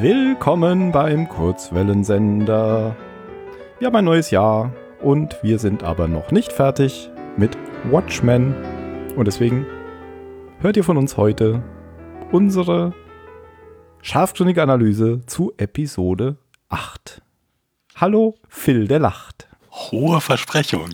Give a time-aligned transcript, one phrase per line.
[0.00, 2.94] Willkommen beim Kurzwellensender.
[3.80, 4.72] Wir haben ein neues Jahr
[5.02, 7.58] und wir sind aber noch nicht fertig mit
[7.90, 8.54] Watchmen.
[9.16, 9.66] Und deswegen
[10.60, 11.64] hört ihr von uns heute
[12.30, 12.94] unsere
[14.00, 16.36] scharfgründige Analyse zu Episode
[16.68, 17.20] 8.
[17.96, 19.48] Hallo, Phil, der lacht.
[19.72, 20.90] Hohe Versprechung.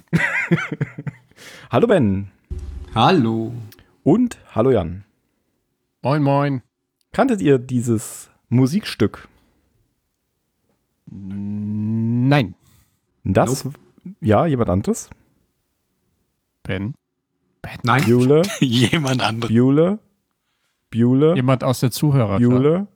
[1.71, 2.31] hallo, Ben.
[2.95, 3.53] Hallo.
[4.03, 5.05] Und hallo, Jan.
[6.01, 6.63] Moin, moin.
[7.13, 9.29] Kanntet ihr dieses Musikstück?
[11.07, 12.55] Nein.
[13.25, 13.79] Das, nope.
[14.21, 15.11] ja, jemand anderes?
[16.63, 16.95] Ben.
[17.63, 17.79] ben.
[17.83, 18.05] Nein.
[18.05, 18.43] Bueller.
[18.61, 19.55] jemand anderes.
[19.55, 19.99] Bueller.
[20.91, 21.35] Bueller.
[21.35, 22.39] Jemand aus der Zuhörer.
[22.39, 22.87] Bueller.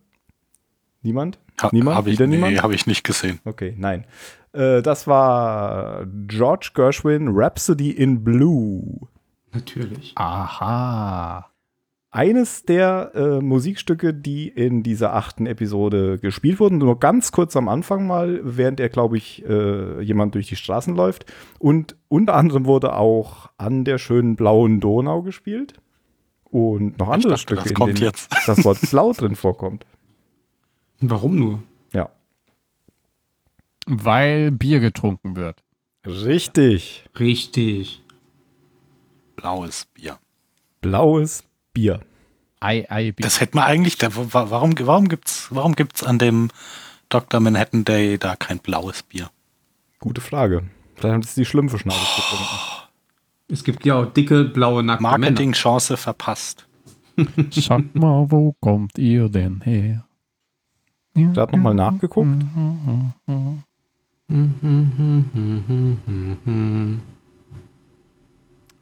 [1.03, 1.39] Niemand?
[1.61, 1.97] Ha, niemand?
[1.97, 2.55] Hab ich, Wieder niemand?
[2.55, 3.41] Nee, habe ich nicht gesehen.
[3.45, 4.05] Okay, nein.
[4.53, 9.09] Äh, das war George Gershwin, Rhapsody in Blue.
[9.53, 10.13] Natürlich.
[10.17, 11.51] Aha.
[12.11, 17.69] Eines der äh, Musikstücke, die in dieser achten Episode gespielt wurden, nur ganz kurz am
[17.69, 21.27] Anfang mal, während er, glaube ich, äh, jemand durch die Straßen läuft.
[21.59, 25.75] Und unter anderem wurde auch an der schönen blauen Donau gespielt.
[26.45, 28.35] Und noch andere dachte, Stücke, das in kommt denen jetzt.
[28.47, 29.85] das Wort blau drin vorkommt.
[31.01, 31.63] Warum nur?
[31.93, 32.09] Ja.
[33.87, 35.63] Weil Bier getrunken wird.
[36.07, 37.05] Richtig.
[37.19, 38.03] Richtig.
[39.37, 40.19] Blaues Bier.
[40.81, 41.45] Blaues
[41.79, 42.01] Bier.
[42.59, 43.23] Ei, Ei, Bier.
[43.23, 46.51] Das hätte man eigentlich, da, warum, warum gibt's, warum gibt's an dem
[47.09, 47.39] Dr.
[47.39, 49.31] Manhattan Day da kein blaues Bier?
[50.01, 50.65] Gute Frage.
[50.97, 52.47] Vielleicht haben es die Schlümpfe schnell getrunken.
[53.47, 56.67] Es gibt ja auch dicke, blaue, nackte Marketing-Chance verpasst.
[57.51, 60.05] Sag mal, wo kommt ihr denn her?
[61.15, 62.29] Der hat nochmal nachgeguckt.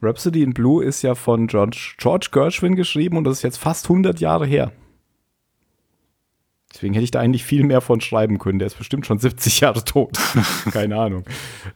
[0.01, 3.85] Rhapsody in Blue ist ja von George, George Gershwin geschrieben und das ist jetzt fast
[3.85, 4.71] 100 Jahre her.
[6.73, 8.59] Deswegen hätte ich da eigentlich viel mehr von schreiben können.
[8.59, 10.17] Der ist bestimmt schon 70 Jahre tot.
[10.71, 11.23] Keine Ahnung.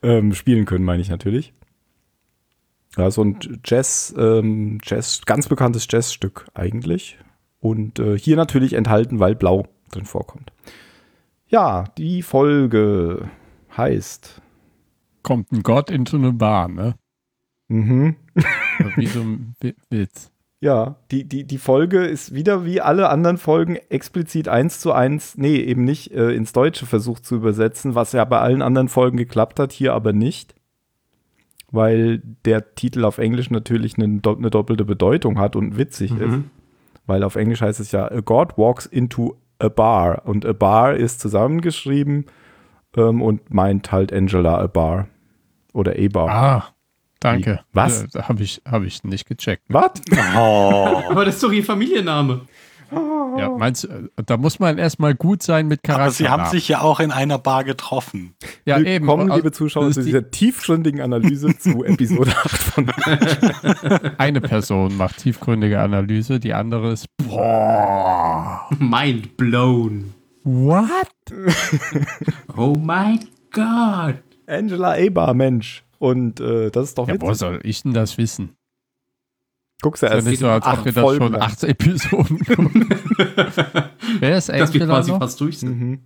[0.03, 1.53] Ähm, spielen können, meine ich natürlich.
[2.97, 7.17] Ja, so ein Jazz, ähm, Jazz, ganz bekanntes Jazzstück eigentlich.
[7.59, 10.51] Und äh, hier natürlich enthalten, weil Blau drin vorkommt.
[11.47, 13.29] Ja, die Folge
[13.75, 14.41] heißt.
[15.23, 16.95] Kommt ein Gott into eine Bar, ne?
[17.71, 18.15] Mhm.
[18.97, 19.55] Wie so ein
[19.89, 20.29] Witz.
[20.59, 25.35] Ja, die, die, die Folge ist wieder wie alle anderen Folgen explizit eins zu eins,
[25.35, 29.17] nee, eben nicht äh, ins Deutsche versucht zu übersetzen, was ja bei allen anderen Folgen
[29.17, 30.53] geklappt hat, hier aber nicht.
[31.71, 36.21] Weil der Titel auf Englisch natürlich eine, eine doppelte Bedeutung hat und witzig mhm.
[36.21, 36.39] ist.
[37.07, 40.23] Weil auf Englisch heißt es ja, A God walks into a bar.
[40.25, 42.25] Und a bar ist zusammengeschrieben
[42.97, 45.07] ähm, und meint halt Angela a bar.
[45.73, 46.29] Oder a bar.
[46.29, 46.75] Ah,
[47.21, 47.61] danke.
[47.61, 47.75] Wie?
[47.75, 48.03] Was?
[48.13, 49.63] Äh, Habe ich, hab ich nicht gecheckt.
[49.69, 49.91] Was?
[50.35, 51.01] Oh.
[51.09, 52.41] Aber das ist doch ihr Familienname.
[53.37, 56.03] Ja, meinst du, da muss man erstmal gut sein mit Charakter.
[56.03, 58.35] Aber sie haben sich ja auch in einer Bar getroffen.
[58.65, 59.35] ja, Willkommen, eben.
[59.37, 62.91] liebe Zuschauer, zu dieser tiefgründigen Analyse zu Episode 8 von
[64.17, 68.67] Eine Person macht tiefgründige Analyse, die andere ist boah.
[68.77, 70.13] Mind blown.
[70.43, 71.07] What?
[72.57, 73.19] oh mein
[73.51, 74.21] Gott.
[74.47, 75.83] Angela Eber, Mensch.
[76.01, 77.21] Und äh, das ist doch Ja, witzig.
[77.27, 78.55] woher soll ich denn das wissen?
[79.83, 82.39] Guckst du ja erst nicht so, als ob wir das Folgen schon acht Episoden.
[84.19, 85.19] Wer ist Dass wir quasi noch?
[85.19, 85.79] fast durch sind.
[85.79, 85.99] Mhm.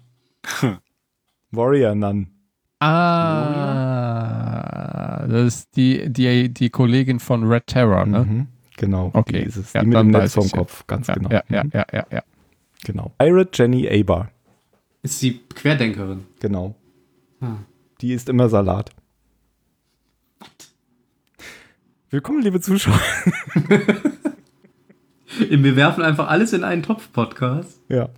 [1.51, 2.27] Warrior Nun.
[3.95, 8.25] Ah, das ist die, die, die Kollegin von Red Terror, ne?
[8.25, 8.47] Mhm.
[8.77, 9.11] Genau.
[9.13, 9.39] Okay.
[9.39, 9.71] Die, ist es.
[9.73, 11.29] Ja, die mit dem Netz vom Kopf, ganz Ja, genau.
[11.31, 11.71] ja, ja, Mhm.
[11.73, 12.21] ja, ja, ja.
[12.83, 13.11] Genau.
[13.17, 14.29] Pirate Jenny Abar.
[15.03, 16.25] Ist sie Querdenkerin.
[16.41, 16.75] Genau.
[17.39, 17.55] Ah.
[18.01, 18.91] Die ist immer Salat.
[22.11, 22.99] Willkommen, liebe Zuschauer.
[25.49, 27.81] Wir werfen einfach alles in einen Topf-Podcast.
[27.89, 28.09] Ja.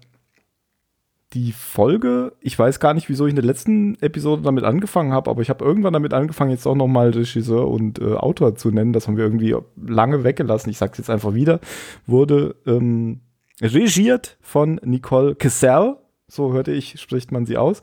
[1.34, 5.30] Die Folge, ich weiß gar nicht, wieso ich in der letzten Episode damit angefangen habe,
[5.30, 8.92] aber ich habe irgendwann damit angefangen, jetzt auch nochmal Regisseur und äh, Autor zu nennen.
[8.92, 10.70] Das haben wir irgendwie lange weggelassen.
[10.70, 11.62] Ich sage es jetzt einfach wieder.
[12.06, 13.22] Wurde ähm,
[13.62, 15.96] regiert von Nicole Cassell.
[16.28, 17.82] So hörte ich, spricht man sie aus.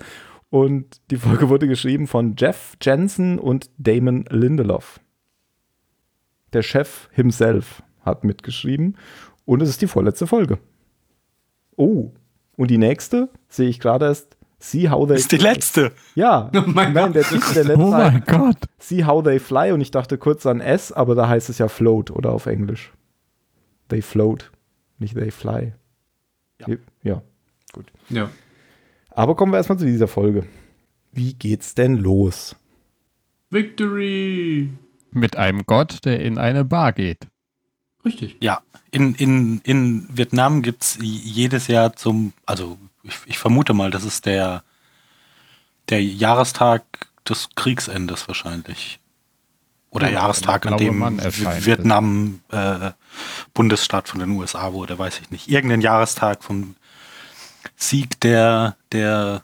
[0.50, 5.00] Und die Folge wurde geschrieben von Jeff Jensen und Damon Lindelof.
[6.54, 8.96] Der Chef himself hat mitgeschrieben.
[9.44, 10.58] Und es ist die vorletzte Folge.
[11.76, 12.12] Oh,
[12.56, 14.36] und die nächste sehe ich gerade erst.
[14.60, 15.92] See how they ist die letzte.
[16.14, 17.16] Ja, Oh mein nein, Gott.
[17.16, 18.56] der, der, der letzte Oh mein Gott.
[18.78, 21.68] See how they fly und ich dachte kurz an S, aber da heißt es ja
[21.68, 22.92] float oder auf Englisch.
[23.88, 24.50] They float,
[24.98, 25.74] nicht they fly.
[26.60, 26.76] Ja.
[27.02, 27.22] ja
[27.72, 27.92] gut.
[28.08, 28.30] Ja.
[29.10, 30.46] Aber kommen wir erstmal zu dieser Folge.
[31.12, 32.56] Wie geht's denn los?
[33.50, 34.70] Victory.
[35.14, 37.28] Mit einem Gott, der in eine Bar geht.
[38.04, 38.36] Richtig.
[38.40, 43.90] Ja, in, in, in Vietnam gibt es jedes Jahr zum, also ich, ich vermute mal,
[43.90, 44.62] das ist der,
[45.88, 46.84] der Jahrestag
[47.28, 49.00] des Kriegsendes wahrscheinlich.
[49.90, 51.00] Oder Ja, Jahrestag, an dem.
[51.64, 52.90] Vietnam äh,
[53.54, 55.48] Bundesstaat von den USA wurde, weiß ich nicht.
[55.48, 56.74] Irgendein Jahrestag vom
[57.76, 59.42] Sieg der, der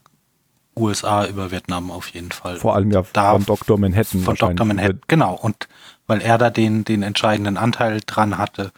[0.77, 2.57] USA über Vietnam auf jeden Fall.
[2.57, 3.79] Vor allem ja Da- von Dr.
[3.79, 4.23] Manhattan.
[4.23, 4.65] Von Dr.
[4.67, 5.35] Manhattan, genau.
[5.35, 5.69] Und
[6.07, 8.73] weil er da den, den entscheidenden Anteil dran hatte,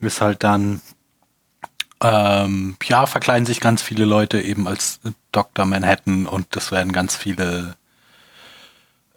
[0.00, 0.80] ist halt dann,
[2.02, 5.00] ähm, ja, verkleiden sich ganz viele Leute eben als
[5.30, 5.64] Dr.
[5.64, 7.76] Manhattan und das werden ganz viele,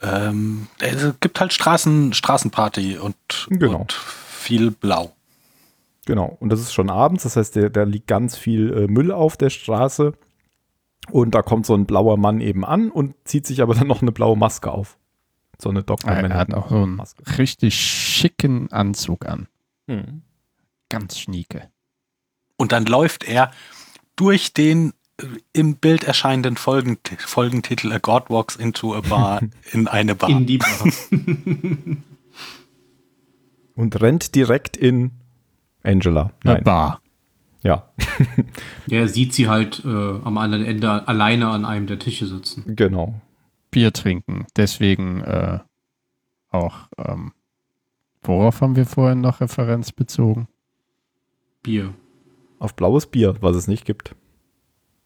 [0.01, 3.15] ähm, es gibt halt Straßen, Straßenparty und,
[3.49, 3.81] Genau.
[3.81, 5.13] und viel Blau.
[6.05, 6.37] Genau.
[6.39, 9.49] Und das ist schon abends, das heißt, da liegt ganz viel äh, Müll auf der
[9.49, 10.13] Straße.
[11.11, 14.01] Und da kommt so ein blauer Mann eben an und zieht sich aber dann noch
[14.01, 14.97] eine blaue Maske auf.
[15.59, 16.11] So eine Dr.
[16.11, 17.23] Er hat auch so einen Maske.
[17.37, 19.47] richtig schicken Anzug an.
[19.87, 20.21] Hm.
[20.89, 21.69] Ganz schnieke.
[22.57, 23.51] Und dann läuft er
[24.15, 29.41] durch den äh, im Bild erscheinenden Folgent Folgentitel A God Walks into a Bar
[29.71, 30.29] in eine Bar.
[30.29, 30.69] In die Bar.
[33.75, 35.11] Und rennt direkt in
[35.83, 36.31] Angela.
[36.43, 36.63] Eine Nein.
[36.63, 37.01] Bar.
[37.65, 37.89] Ja,
[38.89, 42.75] er sieht sie halt äh, am anderen Ende alleine an einem der Tische sitzen.
[42.75, 43.19] genau.
[43.71, 44.45] Bier trinken.
[44.55, 45.59] Deswegen äh,
[46.49, 47.33] auch, ähm,
[48.21, 50.47] worauf haben wir vorhin noch Referenz bezogen?
[51.63, 51.93] Bier.
[52.59, 54.15] Auf blaues Bier, was es nicht gibt.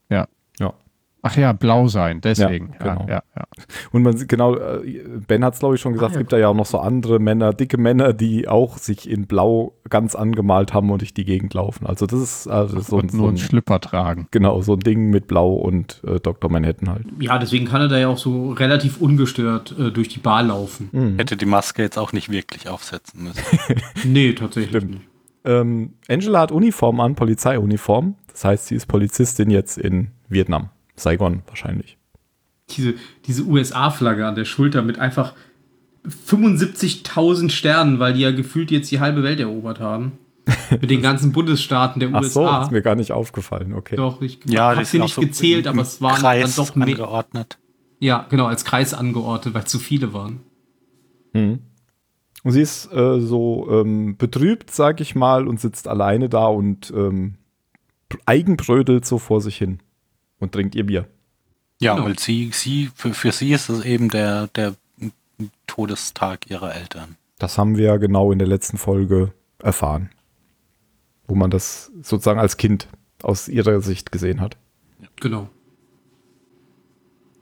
[0.10, 0.28] Ja.
[0.60, 0.74] Ja.
[1.22, 2.72] Ach ja, blau sein, deswegen.
[2.80, 3.02] Ja, genau.
[3.10, 3.44] Ja, ja, ja.
[3.92, 6.20] Und man sieht genau, äh, Ben hat es glaube ich schon gesagt, Ah, es ja.
[6.22, 9.74] gibt da ja auch noch so andere Männer, dicke Männer, die auch sich in Blau
[9.90, 11.86] ganz angemalt haben und durch die Gegend laufen.
[11.86, 14.28] Also das ist also so, ein, Und so nur einen ein, Schlüpper tragen.
[14.32, 16.50] genau, so ein Ding mit Blau und äh, Dr.
[16.50, 17.06] Manhattan halt.
[17.20, 20.88] Ja, deswegen kann er da ja auch so relativ ungestört äh, durch die Bar laufen.
[20.94, 21.18] Mhm.
[21.18, 23.44] Hätte die Maske jetzt auch nicht wirklich aufsetzen müssen.
[24.06, 24.92] Nee, tatsächlich Stimmt.
[24.92, 25.02] nicht.
[25.44, 28.16] Ähm, Angela hat Uniform an, Polizeiuniform.
[28.32, 30.70] Das heißt, sie ist Polizistin jetzt in Vietnam.
[31.00, 31.98] Saigon wahrscheinlich.
[32.72, 32.94] Diese,
[33.26, 35.34] diese USA-Flagge an der Schulter mit einfach
[36.08, 40.14] 75.000 Sternen, weil die ja gefühlt jetzt die halbe Welt erobert haben.
[40.72, 42.64] mit den ganzen Bundesstaaten der Ach so, USA.
[42.64, 43.74] ist mir gar nicht aufgefallen.
[43.74, 43.96] Okay.
[43.96, 46.88] Doch, ich Ja, habe sie nicht so gezählt, aber es waren Kreis dann doch mehr.
[46.88, 47.60] angeordnet.
[48.00, 50.40] Ja, genau, als Kreis angeordnet, weil zu viele waren.
[51.34, 51.60] Mhm.
[52.44, 56.92] Und sie ist äh, so ähm, betrübt, sag ich mal, und sitzt alleine da und
[56.96, 57.36] ähm,
[58.26, 59.80] eigenbrödelt so vor sich hin
[60.40, 61.08] und trinkt ihr Bier.
[61.82, 62.08] Ja, Genau.
[62.08, 64.76] weil sie, sie, für, für sie ist es eben der, der
[65.68, 67.16] Todestag ihrer Eltern.
[67.38, 70.10] Das haben wir ja genau in der letzten Folge erfahren,
[71.28, 72.88] wo man das sozusagen als Kind
[73.24, 74.58] aus ihrer Sicht gesehen hat.
[75.22, 75.50] Genau.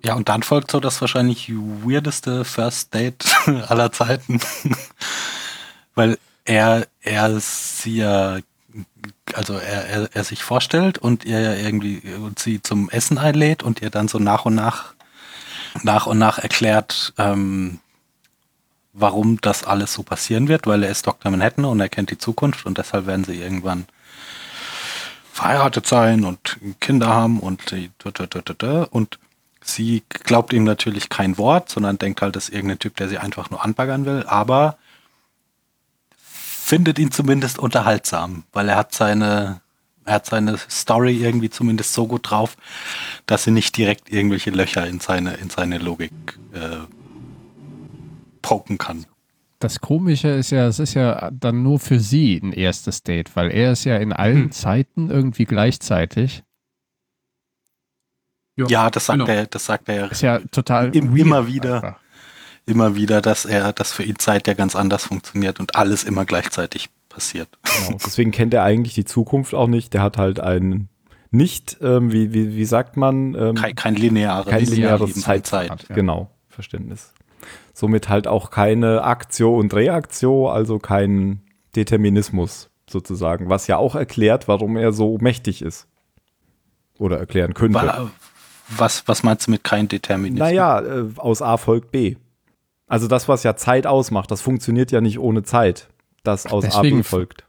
[0.04, 3.26] Ja, und dann folgt so das wahrscheinlich weirdeste First Date
[3.68, 4.40] aller Zeiten.
[5.96, 8.38] Weil er, er sie ja,
[9.36, 13.82] also er, er, er sich vorstellt und ihr irgendwie und sie zum Essen einlädt und
[13.82, 14.94] ihr dann so nach und nach,
[15.84, 17.80] nach und nach erklärt, ähm,
[18.94, 21.32] warum das alles so passieren wird, weil er ist Dr.
[21.32, 23.86] Manhattan und er kennt die Zukunft und deshalb werden sie irgendwann
[25.34, 27.72] verheiratet sein und Kinder haben und
[28.90, 29.20] und
[29.62, 33.20] sie glaubt ihm natürlich kein Wort, sondern denkt halt, das ist irgendein Typ, der sie
[33.20, 34.78] einfach nur anbaggern will, aber
[36.68, 39.62] findet ihn zumindest unterhaltsam, weil er hat seine
[40.04, 42.56] er hat seine Story irgendwie zumindest so gut drauf,
[43.26, 46.12] dass sie nicht direkt irgendwelche Löcher in seine in seine Logik
[46.54, 46.86] äh,
[48.42, 49.06] poken kann.
[49.60, 53.50] Das Komische ist ja, es ist ja dann nur für sie ein erstes Date, weil
[53.50, 54.52] er ist ja in allen Hm.
[54.52, 56.44] Zeiten irgendwie gleichzeitig.
[58.56, 59.32] Ja, das sagt genau.
[59.32, 61.76] er, das sagt er ja Ist ja total immer wieder.
[61.76, 62.07] einfach.
[62.68, 66.26] Immer wieder, dass er, dass für ihn Zeit ja ganz anders funktioniert und alles immer
[66.26, 67.50] gleichzeitig passiert.
[67.64, 67.98] Genau.
[68.06, 69.94] Deswegen kennt er eigentlich die Zukunft auch nicht.
[69.94, 70.90] Der hat halt ein
[71.32, 75.86] nicht, ähm, wie, wie, wie sagt man, ähm, Kein, kein lineares, kein lineares Zeit, Zeit.
[75.90, 75.96] Ja.
[75.96, 77.14] Genau, Verständnis.
[77.74, 81.42] Somit halt auch keine Aktio und Reaktion, also kein
[81.76, 85.88] Determinismus sozusagen, was ja auch erklärt, warum er so mächtig ist.
[86.98, 87.76] Oder erklären könnte.
[87.76, 88.10] Wa-
[88.78, 90.40] Was, was meinst du mit kein Determinismus?
[90.48, 92.16] Naja, äh, aus A folgt B.
[92.88, 95.90] Also das, was ja Zeit ausmacht, das funktioniert ja nicht ohne Zeit,
[96.24, 97.46] das aus A Deswegen B folgt.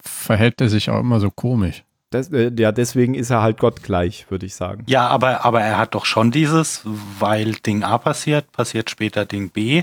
[0.00, 1.84] Verhält er sich auch immer so komisch.
[2.12, 4.84] Des, äh, ja, deswegen ist er halt Gott gleich, würde ich sagen.
[4.86, 6.82] Ja, aber, aber er hat doch schon dieses,
[7.18, 9.82] weil Ding A passiert, passiert später Ding B.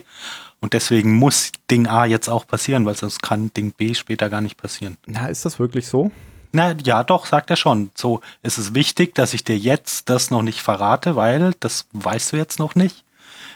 [0.61, 4.39] Und deswegen muss Ding A jetzt auch passieren, weil sonst kann Ding B später gar
[4.39, 4.97] nicht passieren.
[5.05, 6.11] Na, ist das wirklich so?
[6.53, 7.91] Na ja, doch, sagt er schon.
[7.95, 12.31] So, es ist wichtig, dass ich dir jetzt das noch nicht verrate, weil das weißt
[12.31, 13.03] du jetzt noch nicht.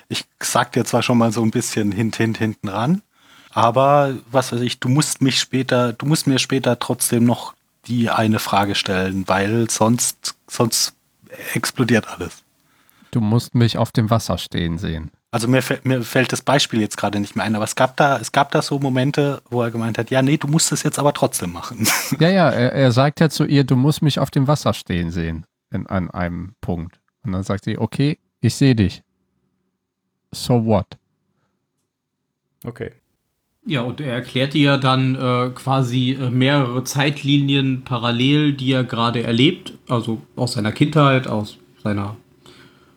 [0.10, 3.02] Ich sag dir zwar schon mal so ein bisschen hint, hint, hinten ran,
[3.52, 7.54] aber was weiß ich, du musst mich später, du musst mir später trotzdem noch
[7.88, 10.94] die eine Frage stellen, weil sonst, sonst
[11.54, 12.44] explodiert alles.
[13.12, 15.12] Du musst mich auf dem Wasser stehen sehen.
[15.32, 17.96] Also mir, fällt- mir fällt das Beispiel jetzt gerade nicht mehr ein, aber es gab
[17.98, 20.84] da, es gab da so Momente, wo er gemeint hat, ja, nee, du musst es
[20.84, 21.88] jetzt aber trotzdem machen.
[22.20, 25.12] Ja, ja, er, er sagt ja zu ihr, du musst mich auf dem Wasser stehen
[25.12, 25.46] sehen.
[25.70, 27.00] In, an einem Punkt.
[27.24, 29.02] Und dann sagt sie, okay, ich sehe dich.
[30.34, 30.86] So what?
[32.66, 32.92] Okay.
[33.66, 39.24] Ja, und er erklärte ja dann äh, quasi äh, mehrere Zeitlinien parallel, die er gerade
[39.24, 42.16] erlebt, also aus seiner Kindheit, aus seiner.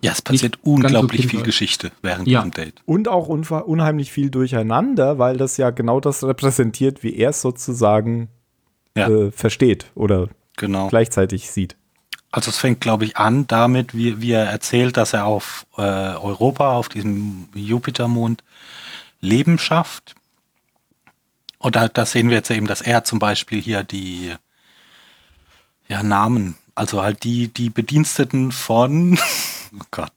[0.03, 1.43] Ja, es passiert ganz so unglaublich viel.
[1.43, 2.41] Geschichte während Ja.
[2.41, 2.75] diesem Date.
[2.87, 8.29] Und auch unheimlich viel durcheinander, weil das ja genau das repräsentiert, wie er es sozusagen
[8.97, 9.09] Ja.
[9.09, 10.89] äh, versteht oder Genau.
[10.89, 11.77] gleichzeitig sieht.
[12.33, 15.81] Also es fängt, glaube ich, an damit, wie, wie er erzählt, dass er auf äh,
[15.81, 18.45] Europa, auf diesem Jupitermond,
[19.21, 20.15] Leben schafft.
[21.59, 24.35] Und da, sehen wir jetzt eben, dass er zum Beispiel hier die
[25.89, 29.19] ja, Namen, also halt die, die Bediensteten von
[29.75, 30.13] oh Gott,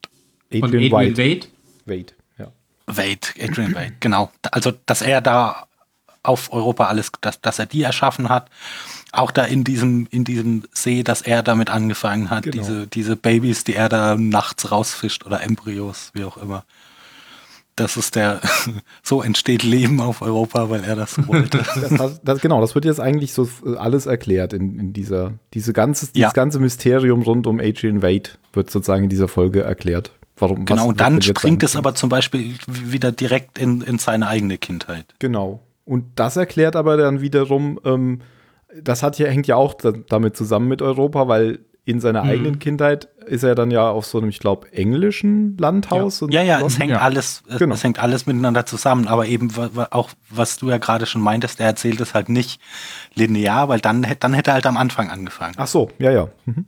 [0.50, 1.48] Von Adrian Adrian White.
[1.86, 2.06] Wade.
[2.06, 2.52] Wade, ja.
[2.86, 4.32] Wade, Adrian Wade, genau.
[4.52, 5.66] Also, dass er da
[6.22, 8.48] auf Europa alles, dass, dass er die erschaffen hat.
[9.16, 12.56] Auch da in diesem, in diesem See, dass er damit angefangen hat, Genau.
[12.56, 16.64] diese, diese Babys, die er da nachts rausfischt oder Embryos, wie auch immer.
[17.76, 18.40] Das ist der,
[19.02, 21.58] so entsteht Leben auf Europa, weil er das so wollte.
[21.98, 25.72] Das, das, genau, das wird jetzt eigentlich so äh, alles erklärt in, in dieser, diese
[25.72, 26.30] ganze, dieses Ja.
[26.30, 30.12] ganze Mysterium rund um Adrian Wade wird sozusagen in dieser Folge erklärt.
[30.36, 34.26] Warum, genau, was- und dann springt es aber zum Beispiel wieder direkt in, in seine
[34.28, 35.06] eigene Kindheit.
[35.18, 35.60] Genau.
[35.84, 38.20] Und das erklärt aber dann wiederum, ähm,
[38.82, 42.30] das hat ja, hängt ja auch da, damit zusammen mit Europa, weil in seiner Mhm.
[42.30, 46.22] eigenen Kindheit ist er dann ja auf so einem, ich glaube, englischen Landhaus.
[46.22, 47.00] Und Ja, ja, es hängt Ja.
[47.00, 47.74] alles, es, Genau.
[47.74, 49.50] es hängt alles miteinander zusammen, aber eben
[49.90, 52.58] auch, was du ja gerade schon meintest, er erzählt es halt nicht
[53.14, 55.54] linear, weil dann, dann hätte er halt am Anfang angefangen.
[55.58, 56.28] Ach so, ja, ja.
[56.46, 56.64] Mhm.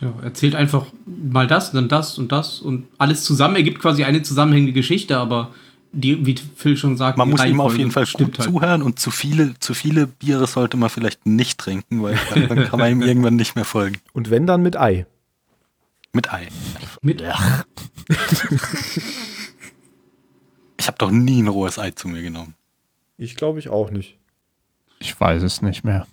[0.00, 4.22] Ja, erzählt einfach mal das, dann das und das und alles zusammen ergibt quasi eine
[4.22, 5.50] zusammenhängende Geschichte, aber
[5.92, 8.50] die, wie Phil schon sagt, Man muss ihm auf jeden Fall stimmt gut halt.
[8.50, 12.64] zuhören und zu viele, zu viele Biere sollte man vielleicht nicht trinken, weil dann, dann
[12.64, 13.98] kann man ihm irgendwann nicht mehr folgen.
[14.12, 15.06] Und wenn dann mit Ei.
[16.12, 16.48] Mit Ei.
[17.02, 17.22] Mit,
[20.78, 22.54] Ich habe doch nie ein rohes Ei zu mir genommen.
[23.18, 24.16] Ich glaube ich auch nicht.
[24.98, 26.06] Ich weiß es nicht mehr.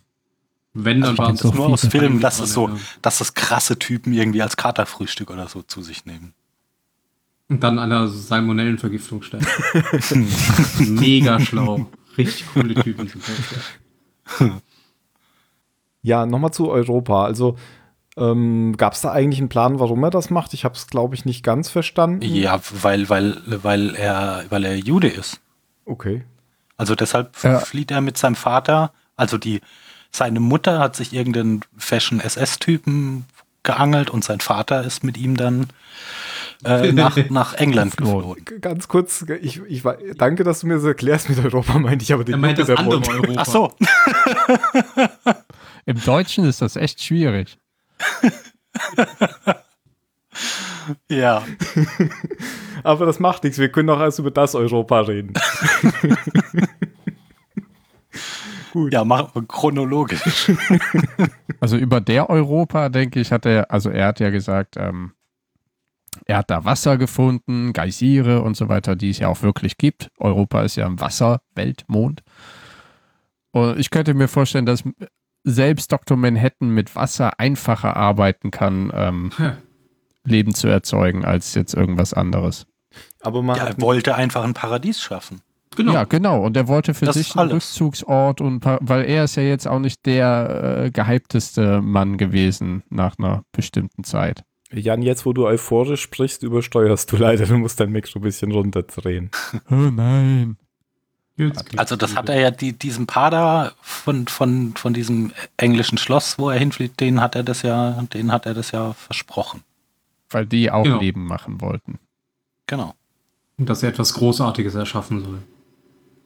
[0.74, 2.70] wenn, dann Also waren es so Nur aus Filmen, dass es so,
[3.02, 6.34] dass das krasse Typen irgendwie als Katerfrühstück oder so zu sich nehmen.
[7.50, 9.48] Und dann an der Salmonellenvergiftung sterben.
[10.80, 11.88] Mega schlau.
[12.18, 13.10] Richtig coole Typen.
[16.02, 16.26] Ja.
[16.26, 17.24] Nochmal zu Europa.
[17.26, 17.58] Also
[18.18, 20.54] ähm, gab es da eigentlich einen Plan, warum er das macht?
[20.54, 22.24] Ich habe es, glaube ich, nicht ganz verstanden.
[22.24, 25.40] Ja, weil, weil, weil er, weil er Jude ist.
[25.86, 26.26] Okay.
[26.76, 27.60] Also deshalb Ja.
[27.60, 28.92] flieht er mit seinem Vater.
[29.16, 29.62] Also die,
[30.12, 33.26] seine Mutter hat sich irgendeinen Fashion SS-Typen
[33.64, 35.68] geangelt und sein Vater ist mit ihm dann
[36.64, 38.46] äh, nach, nach England Geflogen.
[38.46, 38.62] geflohen.
[38.62, 39.84] Ganz kurz, ich, ich,
[40.18, 42.70] danke, dass du mir das erklärst mit Europa, meinte ich aber den Er meint das
[42.70, 43.02] andere.
[43.08, 43.34] Europa.
[43.38, 43.74] Ach so,
[45.86, 47.58] Im Deutschen ist das echt schwierig.
[51.10, 51.44] ja.
[52.84, 55.34] Aber das macht nichts, wir können doch erst über das Europa reden.
[58.92, 60.52] Ja, machen wir chronologisch.
[61.60, 65.12] Also über der Europa, denke ich, hat er, also er hat ja gesagt, ähm,
[66.26, 70.10] er hat da Wasser gefunden, Geysire und so weiter, die es ja auch wirklich gibt.
[70.18, 72.24] Europa ist ja ein Wasserweltmond.
[73.52, 74.84] Und ich könnte mir vorstellen, dass
[75.44, 76.18] selbst Dr.
[76.18, 79.32] Manhattan mit Wasser einfacher arbeiten kann, ähm.
[80.24, 82.68] Leben zu erzeugen, als jetzt irgendwas anderes.
[83.22, 85.42] Aber man Ja, er wollte einfach ein Paradies schaffen.
[85.76, 85.94] Genau.
[85.94, 86.44] Ja, genau.
[86.44, 87.54] Und er wollte für Das sich einen alles.
[87.54, 93.18] Rückzugsort und weil er ist ja jetzt auch nicht der äh, gehypteste Mann gewesen nach
[93.20, 94.44] einer bestimmten Zeit.
[94.74, 97.46] Jan, jetzt wo du euphorisch sprichst, übersteuerst du leider.
[97.46, 99.32] Du musst dein Mikro ein bisschen runterdrehen.
[99.72, 100.58] Oh nein.
[101.38, 106.40] Jetzt Also das hat er ja die, diesem Pader von, von, von diesem englischen Schloss,
[106.40, 109.62] wo er hinfliegt, den hat er das ja, den hat er das ja versprochen.
[110.32, 111.00] Weil die auch Genau.
[111.00, 112.00] Leben machen wollten.
[112.66, 112.96] Genau.
[113.58, 115.40] Und dass er etwas Großartiges erschaffen soll.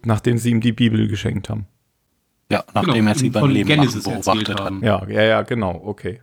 [0.04, 1.68] Nachdem sie ihm die Bibel geschenkt haben.
[2.50, 4.60] Ja, nachdem Genau, er sie beim Leben beobachtet hat.
[4.62, 4.82] haben.
[4.84, 6.22] Ja, ja, ja, genau, okay.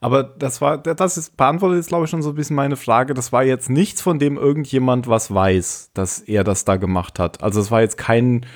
[0.00, 3.14] Aber das war, das ist, beantwortet jetzt, glaube ich, schon so ein bisschen meine Frage.
[3.14, 7.42] Das war jetzt nichts, von dem irgendjemand was weiß, dass er das da gemacht hat.
[7.42, 8.46] Also es war jetzt kein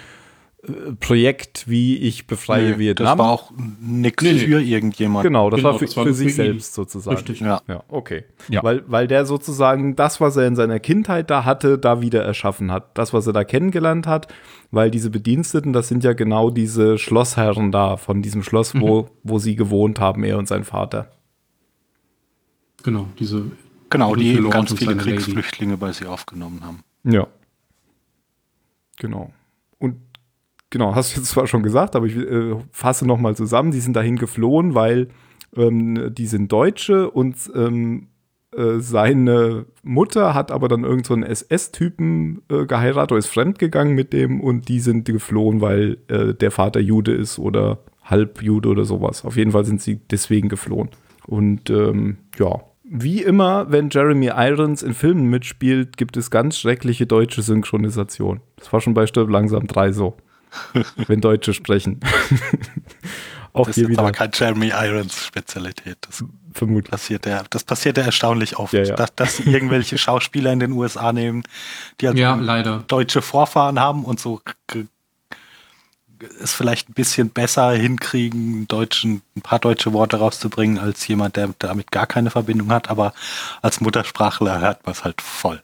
[1.00, 3.06] Projekt wie ich befreie Nee, Vietnam.
[3.06, 4.38] Das war auch nix Nee, nee.
[4.38, 5.22] für irgendjemand.
[5.24, 6.34] genau, das Genau, war für, das war für für sich ihn.
[6.34, 7.16] selbst sozusagen.
[7.16, 7.40] Richtig.
[7.40, 7.60] Ja.
[7.68, 8.24] Ja, okay.
[8.48, 8.62] Ja.
[8.62, 12.72] Weil, weil der sozusagen das, was er in seiner Kindheit da hatte, da wieder erschaffen
[12.72, 12.96] hat.
[12.96, 14.28] Das, was er da kennengelernt hat,
[14.70, 19.38] weil diese Bediensteten, das sind ja genau diese Schlossherren da von diesem Schloss, wo, wo
[19.38, 21.10] sie gewohnt haben, er und sein Vater.
[22.82, 23.44] Genau, diese.
[23.90, 25.10] Genau, die eben ganz viele seine Lady.
[25.16, 26.80] Kriegsflüchtlinge bei sie aufgenommen haben.
[27.04, 27.26] Ja.
[28.98, 29.32] Genau.
[30.74, 33.70] Genau, hast du jetzt zwar schon gesagt, aber ich äh, fasse noch mal zusammen.
[33.70, 35.06] Die sind dahin geflohen, weil
[35.56, 38.08] ähm, die sind Deutsche und ähm,
[38.56, 44.12] äh, seine Mutter hat aber dann irgend so SS-Typen äh, geheiratet oder ist fremdgegangen mit
[44.12, 49.24] dem und die sind geflohen, weil äh, der Vater Jude ist oder Halbjude oder sowas.
[49.24, 50.88] Auf jeden Fall sind sie deswegen geflohen.
[51.28, 57.06] Und ähm, ja, wie immer, wenn Jeremy Irons in Filmen mitspielt, gibt es ganz schreckliche
[57.06, 58.40] deutsche Synchronisation.
[58.56, 60.16] Das war schon bei Stirb langsam 3 so.
[61.06, 62.00] wenn Deutsche sprechen.
[63.52, 65.98] Auch Das ist hier jetzt wieder aber kein Jeremy Irons Spezialität.
[66.00, 66.90] Das vermutlich.
[66.90, 68.94] passiert ja, das passiert ja erstaunlich oft, Ja, ja.
[68.96, 71.44] Dass, dass irgendwelche Schauspieler in den USA nehmen,
[72.00, 72.82] die halt Ja, leider.
[72.88, 74.40] deutsche Vorfahren haben und so
[76.40, 81.50] es vielleicht ein bisschen besser hinkriegen, deutschen, ein paar deutsche Worte rauszubringen, als jemand, der
[81.58, 83.12] damit gar keine Verbindung hat, aber
[83.62, 85.62] als Muttersprachler hört man es halt voll.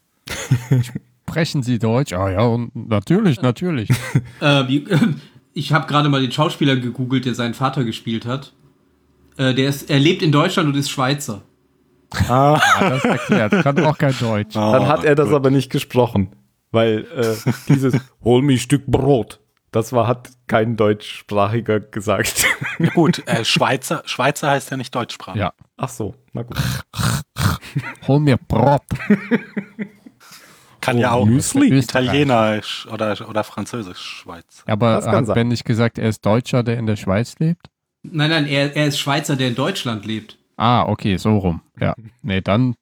[1.30, 2.12] Sprechen Sie Deutsch?
[2.12, 3.88] Ah ja, und natürlich, natürlich.
[4.40, 4.84] Äh, wie,
[5.52, 8.52] ich habe gerade mal den Schauspieler gegoogelt, der seinen Vater gespielt hat.
[9.36, 11.42] Äh, der ist, er lebt in Deutschland und ist Schweizer.
[12.28, 13.52] Ah, Ja, das erklärt.
[13.62, 14.54] Kann auch kein Deutsch.
[14.54, 15.36] dann hat er das gut.
[15.36, 16.34] aber nicht gesprochen.
[16.72, 22.44] Weil äh, dieses Hol mich Stück Brot, das war, hat kein Deutschsprachiger gesagt.
[22.80, 25.40] Ja, gut, äh, Schweizer, Schweizer heißt ja nicht deutschsprachig.
[25.40, 25.52] Ja.
[25.76, 26.56] Ach so, na gut.
[28.08, 28.82] Hol mir Brot.
[30.80, 31.76] Kann ja auch Müsli.
[31.78, 34.62] Italienisch oder, oder Französisch Schweiz.
[34.66, 35.34] Aber hat sein.
[35.34, 37.68] Ben nicht gesagt, er ist Deutscher, der in der Schweiz lebt?
[38.02, 40.38] Nein, nein, er, er ist Schweizer, der in Deutschland lebt.
[40.56, 41.60] Ah, okay, so rum.
[41.78, 41.94] Ja.
[42.22, 42.74] Nee, dann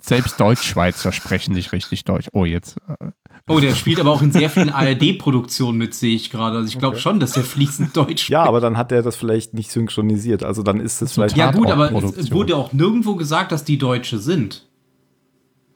[0.00, 2.28] selbst Deutschschweizer sprechen nicht richtig Deutsch.
[2.32, 2.76] Oh, jetzt.
[2.88, 3.10] äh,
[3.46, 6.56] Oh, der spielt aber auch in sehr vielen ARD-Produktionen mit, sehe ich gerade.
[6.56, 9.52] Also ich glaube schon, dass er fließend Deutsch Ja, aber dann hat er das vielleicht
[9.52, 10.42] nicht synchronisiert.
[10.42, 11.36] Also dann ist es vielleicht.
[11.36, 14.66] Ja, gut, aber es wurde auch nirgendwo gesagt, dass die Deutsche sind.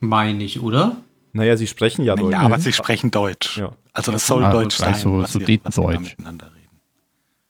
[0.01, 0.97] Meine ich, oder?
[1.33, 2.33] Naja, sie sprechen ja Deutsch.
[2.33, 3.59] Ja, aber sie sprechen Deutsch.
[3.59, 3.73] Ja.
[3.93, 6.01] Also das soll Ah, Deutsch sein, gleich so da Sudetendeutsch.
[6.17, 6.47] miteinander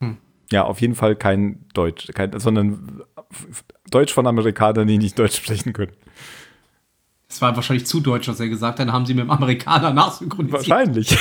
[0.01, 0.19] reden.
[0.51, 3.03] Ja, auf jeden Fall kein Deutsch, kein, sondern
[3.91, 5.93] Deutsch von Amerikanern, die nicht Deutsch sprechen können.
[7.31, 8.87] Es war wahrscheinlich zu deutsch, was er gesagt hat.
[8.89, 10.67] Dann haben sie mit dem Amerikaner nachsynchronisiert.
[10.71, 11.19] Wahrscheinlich.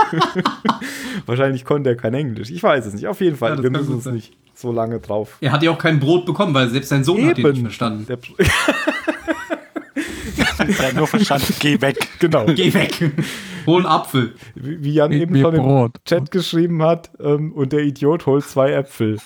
[1.26, 2.50] Wahrscheinlich konnte er kein Englisch.
[2.50, 3.06] Ich weiß es nicht.
[3.06, 4.14] Auf jeden Fall, Ja, wir müssen uns sein.
[4.14, 5.36] nicht so lange drauf.
[5.42, 8.06] Er hat ja auch kein Brot bekommen, weil selbst sein Sohn hat ihn nicht verstanden.
[10.68, 11.96] Er hat nur verstanden, geh weg.
[12.18, 12.46] genau.
[12.46, 13.10] Geh weg.
[13.66, 14.34] Hol einen Apfel.
[14.54, 15.96] Wie wie Jan Gib eben schon im Brot.
[16.04, 19.18] Chat geschrieben hat, ähm, und der Idiot holt zwei Äpfel.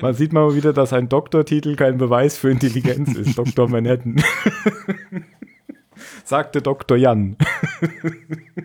[0.00, 3.36] Man sieht mal wieder, dass ein Doktortitel kein Beweis für Intelligenz ist.
[3.38, 3.68] Dr.
[3.68, 4.16] Manhattan.
[6.24, 6.96] Sagte Dr.
[6.96, 7.36] Jan.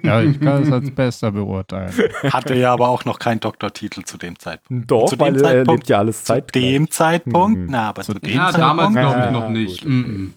[0.04, 1.92] Ja, ich kann es als Bester beurteilen.
[2.24, 4.92] Hatte ja aber auch noch keinen Doktortitel zu dem Zeitpunkt.
[4.92, 6.63] Doch, zu weil dem er Zeitpunkt, lebt ja alles zu zeitgleich.
[6.63, 8.60] dem Zeitpunkt, na, aber zu, dem Ja, Zeitpunkt.
[8.60, 9.82] damals glaube ich noch nicht.
[9.82, 9.89] gut.
[9.92, 10.30] Mm -mm.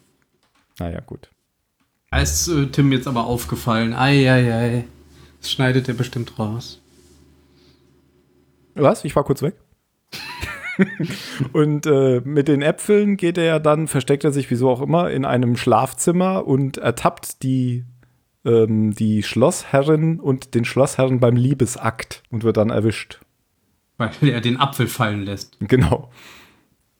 [0.79, 1.29] Naja, gut.
[2.11, 3.95] Da ist äh, Tim jetzt aber aufgefallen.
[3.95, 4.85] Eieiei.
[5.40, 6.81] Das schneidet er bestimmt raus.
[8.75, 9.05] Was?
[9.05, 9.55] Ich war kurz weg.
[11.53, 15.11] und äh, mit den Äpfeln geht er ja dann, versteckt er sich wieso auch immer
[15.11, 17.85] in einem Schlafzimmer und ertappt die,
[18.45, 23.21] ähm, die Schlossherrin und den Schlossherren beim Liebesakt und wird dann erwischt.
[23.97, 25.57] Weil er den Apfel fallen lässt.
[25.61, 26.11] Genau.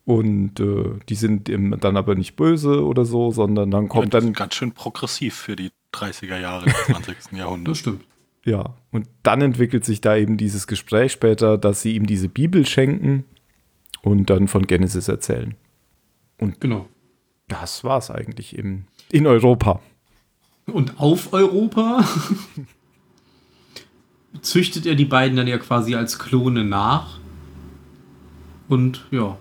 [0.07, 4.23] Und äh, die sind ihm dann aber nicht böse oder so, sondern dann kommt das
[4.23, 7.17] dann, ist ganz schön progressiv für die 30er Jahre des 20.
[7.17, 7.81] Das Jahrhunderts.
[7.81, 8.05] stimmt.
[8.45, 12.65] ja, und dann entwickelt sich da eben dieses Gespräch später, dass sie ihm diese Bibel
[12.67, 13.25] schenken
[14.03, 15.57] und dann von Genesis erzählen.
[16.61, 16.89] Genau.
[17.49, 19.81] Das war's eigentlich im, in Europa.
[20.67, 22.05] Und auf Europa
[24.41, 27.19] züchtet er die beiden dann ja quasi als Klone nach.
[28.69, 29.37] Und ja,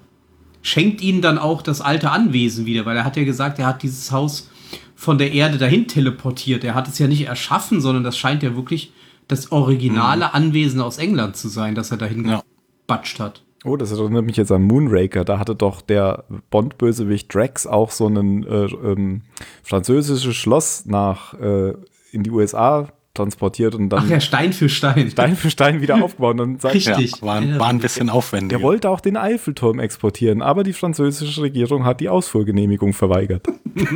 [0.66, 3.84] schenkt ihnen dann auch das alte Anwesen wieder, weil er hat ja gesagt, er hat
[3.84, 4.50] dieses Haus
[4.96, 6.64] von der Erde dahin teleportiert.
[6.64, 8.92] Er hat es ja nicht erschaffen, sondern das scheint ja wirklich
[9.28, 12.42] das originale Anwesen aus England zu sein, das er dahin Ja.
[12.88, 13.44] gebatscht hat.
[13.64, 15.24] Oh, das erinnert mich jetzt an Moonraker.
[15.24, 19.22] Da hatte doch der Bond-Bösewicht Drax auch so ein äh, ähm,
[19.64, 21.74] französisches Schloss nach äh,
[22.12, 25.10] in die USA transportiert und dann Ach ja, Stein für Stein.
[25.10, 26.34] Stein für Stein wieder aufgebaut.
[26.34, 27.22] Und dann sagt, Richtig.
[27.22, 28.58] war, Ja, war ein bisschen aufwendiger.
[28.60, 33.48] der wollte auch den Eiffelturm exportieren, aber die französische Regierung hat die Ausfuhrgenehmigung verweigert.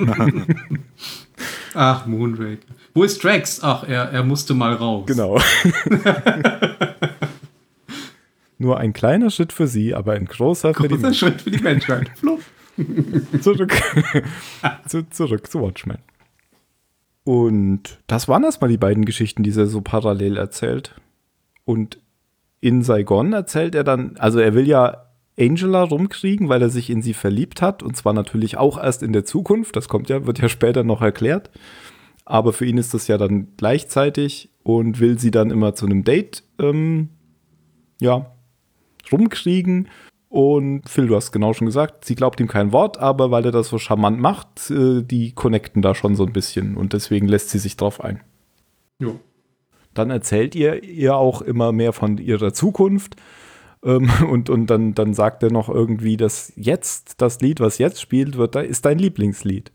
[1.74, 2.58] Ach, Moonraker.
[2.94, 3.60] Wo ist Drax?
[3.64, 5.06] Ach, er, er musste mal raus.
[5.06, 5.40] Genau.
[8.58, 11.62] Nur ein kleiner Schritt für sie, aber ein großer für die Großer Schritt für die
[11.64, 12.12] Menschheit.
[12.18, 12.50] Fluff.
[13.42, 13.74] zurück,
[14.88, 15.98] zu, zurück zu Watchmen.
[17.24, 21.00] Und das waren erstmal die beiden Geschichten, die er so parallel erzählt.
[21.66, 22.00] Und
[22.62, 25.06] in Saigon erzählt er dann, also er will ja
[25.40, 27.84] Angela rumkriegen, weil er sich in sie verliebt hat.
[27.84, 29.76] Und zwar natürlich auch erst in der Zukunft.
[29.76, 31.50] Das kommt ja, wird ja später noch erklärt.
[32.26, 36.04] Aber für ihn ist das ja dann gleichzeitig und will sie dann immer zu einem
[36.04, 37.10] Date, ähm,
[38.00, 38.36] ja,
[39.12, 39.88] rumkriegen.
[40.30, 43.52] Und Phil, du hast genau schon gesagt, sie glaubt ihm kein Wort, aber weil er
[43.52, 47.50] das so charmant macht, äh, die connecten da schon so ein bisschen und deswegen lässt
[47.50, 48.22] sie sich drauf ein.
[49.00, 49.20] Jo.
[49.96, 53.16] Dann erzählt ihr ihr auch immer mehr von ihrer Zukunft.
[53.84, 58.00] Ähm, und und dann, dann sagt er noch irgendwie, dass jetzt, das Lied, was jetzt
[58.00, 59.72] spielt, wird, da ist dein Lieblingslied.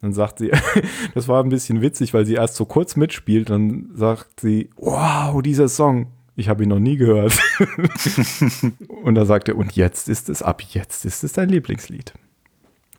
[0.00, 0.52] Dann sagt sie,
[1.14, 5.42] das war ein bisschen witzig, weil sie erst so kurz mitspielt, dann sagt sie, wow,
[5.42, 6.06] dieser Song,
[6.38, 7.38] ich habe ihn noch nie gehört.
[9.02, 12.14] und dann sagt er, und jetzt ist es, ab jetzt ist es dein Lieblingslied.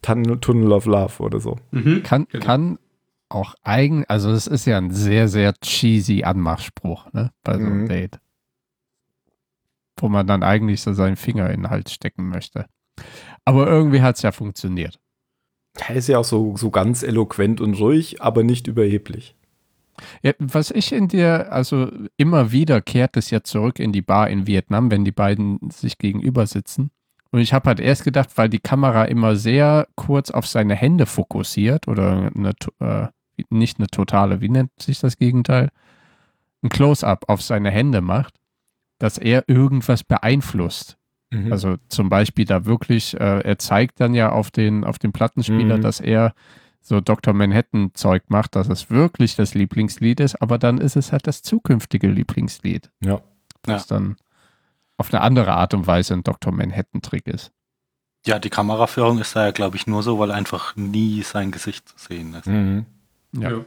[0.01, 1.57] Tun- Tunnel of Love oder so.
[1.71, 2.03] Mhm.
[2.03, 2.45] Kann, Genau.
[2.45, 2.79] kann
[3.29, 7.31] auch eigen, also es ist ja ein sehr, sehr cheesy Anmachspruch, ne?
[7.43, 7.87] Bei so einem Mhm.
[7.87, 8.19] Date.
[9.97, 12.65] Wo man dann eigentlich so seinen Finger in den Hals stecken möchte.
[13.45, 14.99] Aber irgendwie hat es ja funktioniert.
[15.87, 19.35] Er ist ja auch so, so ganz eloquent und ruhig, aber nicht überheblich.
[20.21, 24.29] Ja, was ich in dir, also immer wieder kehrt es ja zurück in die Bar
[24.29, 26.91] in Vietnam, wenn die beiden sich gegenüber sitzen.
[27.31, 31.05] Und ich habe halt erst gedacht, weil die Kamera immer sehr kurz auf seine Hände
[31.05, 33.07] fokussiert oder eine, äh,
[33.49, 35.69] nicht eine totale, wie nennt sich das Gegenteil?
[36.63, 38.35] Ein Close-up auf seine Hände macht,
[38.97, 40.97] dass er irgendwas beeinflusst.
[41.31, 41.51] Mhm.
[41.53, 45.77] Also zum Beispiel da wirklich, äh, er zeigt dann ja auf den, auf den Plattenspieler,
[45.77, 45.81] Mhm.
[45.81, 46.33] dass er
[46.81, 47.33] so Dr.
[47.33, 52.07] Manhattan-Zeug macht, dass es wirklich das Lieblingslied ist, aber dann ist es halt das zukünftige
[52.07, 53.21] Lieblingslied, ja.
[53.63, 54.17] das dann
[54.97, 56.51] auf eine andere Art und Weise ein Dr.
[56.51, 57.51] Manhattan-Trick ist.
[58.25, 61.87] Ja, die Kameraführung ist da ja, glaube ich, nur so, weil einfach nie sein Gesicht
[61.87, 62.47] zu sehen ist.
[62.47, 62.85] Mhm.
[63.31, 63.51] Ja.
[63.51, 63.65] Ja.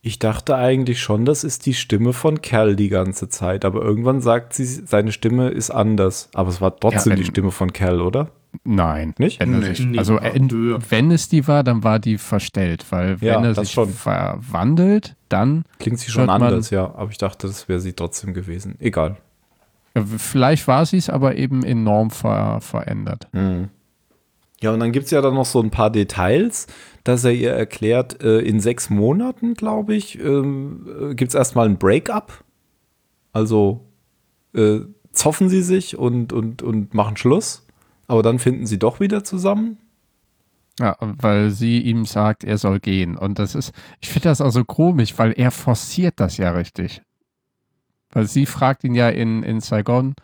[0.00, 4.20] Ich dachte eigentlich schon, das ist die Stimme von Kerl die ganze Zeit, aber irgendwann
[4.20, 6.28] sagt sie, seine Stimme ist anders.
[6.34, 8.30] Aber es war trotzdem Ja, die ähm, Stimme von Kerl, oder?
[8.64, 9.14] Nein.
[9.18, 9.40] Nicht?
[9.40, 9.66] Wenn Nee.
[9.66, 10.78] sich, Nee, also höher.
[10.90, 13.88] wenn es die war, dann war die verstellt, weil Ja, wenn er sich schon.
[13.90, 16.94] verwandelt, dann Klingt sie schon anders, ja.
[16.94, 18.76] Aber ich dachte, das wäre sie trotzdem gewesen.
[18.80, 19.16] Egal.
[19.94, 23.28] äh, vielleicht war sie es, aber eben enorm ver verändert.
[24.60, 26.66] Ja, und dann gibt es ja dann noch so ein paar Details,
[27.04, 31.66] dass er ihr erklärt, äh, in sechs Monaten, glaube ich, ähm, äh, gibt es erstmal
[31.68, 32.44] ein Break-up.
[33.32, 33.84] Also
[34.54, 34.80] äh,
[35.12, 37.64] zoffen sie sich und, und, und machen Schluss.
[38.08, 39.78] Aber dann finden sie doch wieder zusammen.
[40.80, 43.16] Ja, weil sie ihm sagt, er soll gehen.
[43.16, 47.02] Und das ist, ich finde das auch so komisch, weil er forciert das ja richtig.
[48.10, 50.14] Weil sie fragt ihn ja in, in Saigon,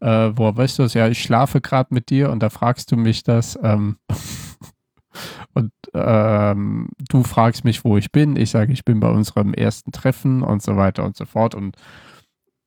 [0.00, 0.94] äh, woher weißt du das?
[0.94, 3.58] Ja, ich schlafe gerade mit dir und da fragst du mich das.
[3.62, 3.96] Ähm,
[5.54, 8.36] und ähm, du fragst mich, wo ich bin.
[8.36, 11.54] Ich sage, ich bin bei unserem ersten Treffen und so weiter und so fort.
[11.54, 11.76] Und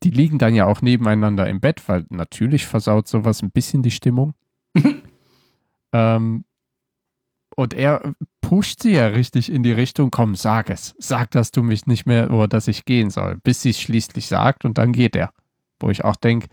[0.04, 3.92] die liegen dann ja auch nebeneinander im Bett, weil natürlich versaut sowas ein bisschen die
[3.92, 4.36] Stimmung.
[5.94, 6.44] ähm,
[7.56, 10.96] und er pusht sie ja richtig in die Richtung, komm, sag es.
[10.98, 13.38] Sag, dass du mich nicht mehr oder dass ich gehen soll.
[13.44, 15.32] Bis sie es schließlich sagt und dann geht er.
[15.80, 16.48] Wo ich auch denke,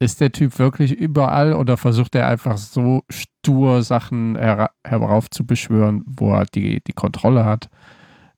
[0.00, 6.32] ist der Typ wirklich überall oder versucht er einfach so stur Sachen hera heraufzubeschwören, wo
[6.34, 7.70] er die, die Kontrolle hat,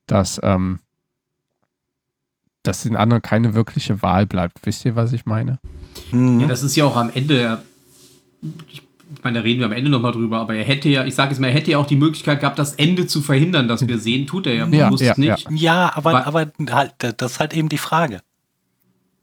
[0.05, 0.79] dass, ähm,
[2.63, 4.59] dass den anderen keine wirkliche Wahl bleibt.
[4.65, 5.59] Wisst ihr, was ich meine?
[6.11, 6.41] Mhm.
[6.41, 7.61] Ja, das ist ja auch am Ende, ja-
[9.15, 11.31] ich meine, da reden wir am Ende nochmal drüber, aber er hätte ja, ich sage
[11.33, 13.99] es mal, er hätte ja auch die Möglichkeit gehabt, das Ende zu verhindern, das wir
[13.99, 15.47] sehen, tut er ja Ja, bewusst ja, nicht.
[15.49, 18.21] ja, aber, Wa- aber halt, das ist halt eben die Frage.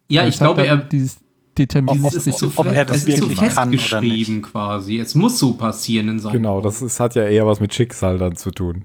[0.09, 1.19] Ja, ich glaube, er, dieses
[1.57, 2.13] Determinismus.
[2.13, 4.99] dieses ist so, ob er das es ist so wirklich kann oder festgeschrieben quasi.
[4.99, 8.19] Es muss so passieren in seinem Genau, das ist, hat ja eher was mit Schicksal
[8.19, 8.85] dann zu tun.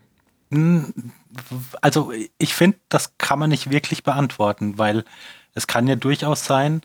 [0.52, 0.94] Hm,
[1.82, 5.04] Also ich finde, das kann man nicht wirklich beantworten, weil
[5.54, 6.82] es kann ja durchaus sein,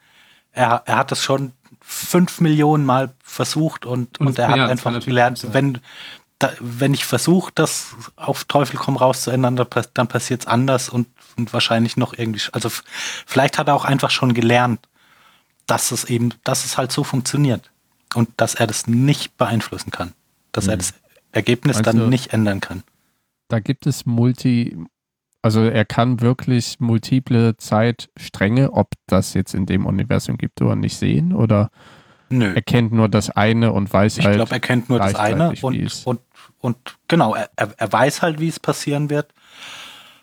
[0.53, 4.57] er, er hat es schon fünf Millionen Mal versucht und, Und- und er ja, hat
[4.59, 5.79] kann einfach gelernt, wenn,
[6.39, 10.43] da, wenn ich versuche, das auf Teufel komm raus zu ändern, dann, pass- dann passiert
[10.43, 11.07] es anders und,
[11.37, 12.71] und wahrscheinlich noch irgendwie, also
[13.27, 14.81] vielleicht hat er auch einfach schon gelernt,
[15.67, 17.71] dass es eben, dass es halt so funktioniert
[18.15, 20.13] und dass er das nicht beeinflussen kann,
[20.53, 20.95] dass er das
[21.33, 22.83] Ergebnis Meinst dann nicht ändern kann.
[23.49, 24.77] da gibt es Multi,
[25.45, 30.97] also er kann wirklich multiple Zeitstränge, ob das jetzt in dem Universum gibt oder nicht
[30.97, 31.71] sehen, oder
[32.31, 32.55] Nö.
[32.55, 34.37] er kennt nur das eine und weiß Ich halt.
[34.37, 36.21] glaube, er kennt nur das eine und, und,
[36.61, 36.77] und
[37.09, 39.35] genau, er, er er weiß halt, wie es passieren wird.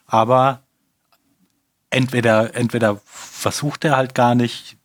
[0.07, 0.63] Aber
[1.91, 4.75] entweder, entweder versucht er halt gar nicht,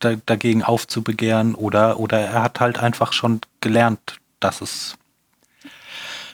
[0.00, 4.98] da, dagegen aufzubegehren oder, oder er hat halt einfach schon gelernt, dass es,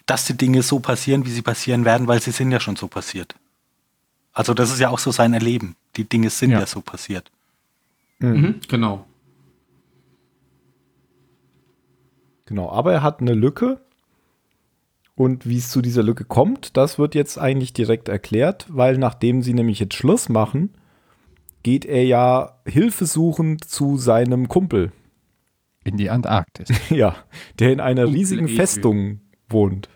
[0.06, 2.88] dass die Dinge so passieren, wie sie passieren werden, weil sie sind ja schon so
[2.88, 3.36] passiert.
[4.32, 5.76] Also das ist ja auch so sein Erleben.
[5.96, 6.66] Die Dinge sind ja, Ja.
[6.66, 7.30] so passiert.
[8.18, 9.04] Mhm, genau.
[12.46, 13.80] Genau, aber er hat eine Lücke.
[15.14, 19.42] Und wie es zu dieser Lücke kommt, das wird jetzt eigentlich direkt erklärt, weil nachdem
[19.42, 20.70] sie nämlich jetzt Schluss machen,
[21.62, 24.90] geht er ja hilfesuchend zu seinem Kumpel,
[25.84, 26.68] In die Antarktis.
[26.90, 27.14] ja,
[27.58, 28.56] der in einer Kumpel riesigen Adrian.
[28.56, 29.90] Festung wohnt.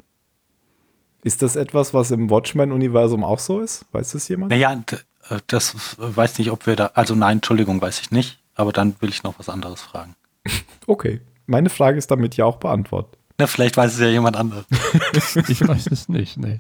[1.27, 3.85] Ist das etwas, was im Watchmen-Universum auch so ist?
[3.91, 4.53] Weiß das jemand?
[4.53, 4.81] Naja,
[5.29, 8.95] äh, das weiß nicht, ob wir da, also nein, Entschuldigung, weiß ich nicht, aber dann
[9.01, 10.15] will ich noch was anderes fragen.
[10.87, 11.21] Okay.
[11.47, 13.19] Meine Frage ist damit ja auch beantwortet.
[13.39, 14.67] Na, vielleicht weiß es ja jemand anderes.
[15.49, 16.59] Ich weiß es nicht, nee.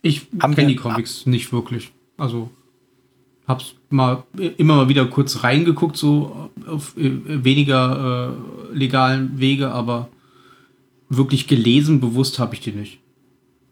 [0.00, 1.92] Ich kenne die Comics nicht wirklich.
[2.16, 2.48] Also
[3.46, 4.24] hab's mal
[4.56, 7.10] immer mal wieder kurz reingeguckt, so auf äh,
[7.44, 8.32] weniger
[8.72, 10.08] äh, legalen Wege, aber
[11.08, 13.00] wirklich gelesen, bewusst habe ich die nicht.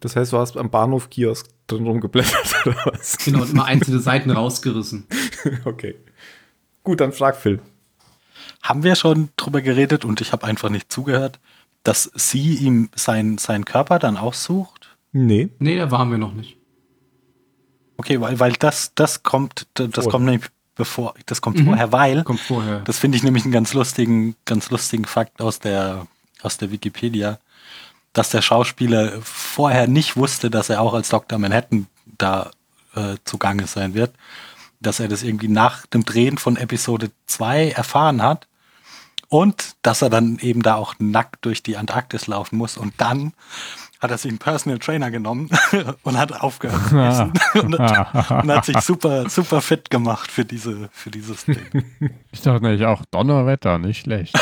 [0.01, 3.19] Das heißt, du hast am Bahnhof Kiosk drin rumgeblättert oder was?
[3.19, 5.07] Genau, und immer einzelne Seiten rausgerissen.
[5.65, 5.97] Okay.
[6.85, 7.61] Gut, dann frag Phil.
[8.63, 11.39] Haben wir schon drüber geredet und ich habe einfach nicht zugehört,
[11.85, 14.97] dass sie ihm sein, seinen Körper dann aussucht?
[15.13, 15.49] Nee.
[15.59, 16.57] Nee, da waren wir noch nicht.
[17.97, 20.11] Okay, weil, weil das, das kommt, das Vorher.
[20.11, 21.67] kommt nämlich bevor, das kommt Mhm.
[21.67, 22.81] vorher, weil, Kommt vorher.
[22.81, 26.07] das finde ich nämlich einen ganz lustigen, ganz lustigen Fakt aus der,
[26.43, 27.39] aus der Wikipedia,
[28.13, 31.39] dass der Schauspieler vorher nicht wusste, dass er auch als Dr.
[31.39, 31.87] Manhattan
[32.19, 32.51] da
[32.95, 34.15] äh, zugange sein wird,
[34.81, 38.49] dass er das irgendwie nach dem Drehen von Episode 2 erfahren hat
[39.29, 43.33] und dass er dann eben da auch nackt durch die Antarktis laufen muss und dann
[44.03, 45.49] hat er sich einen Personal Trainer genommen
[46.03, 50.45] und hat aufgehört zu essen und, hat, und hat sich super, super fit gemacht für
[50.45, 51.85] diese, für dieses Ding.
[52.33, 54.37] Ich dachte nämlich auch Donnerwetter, nicht schlecht.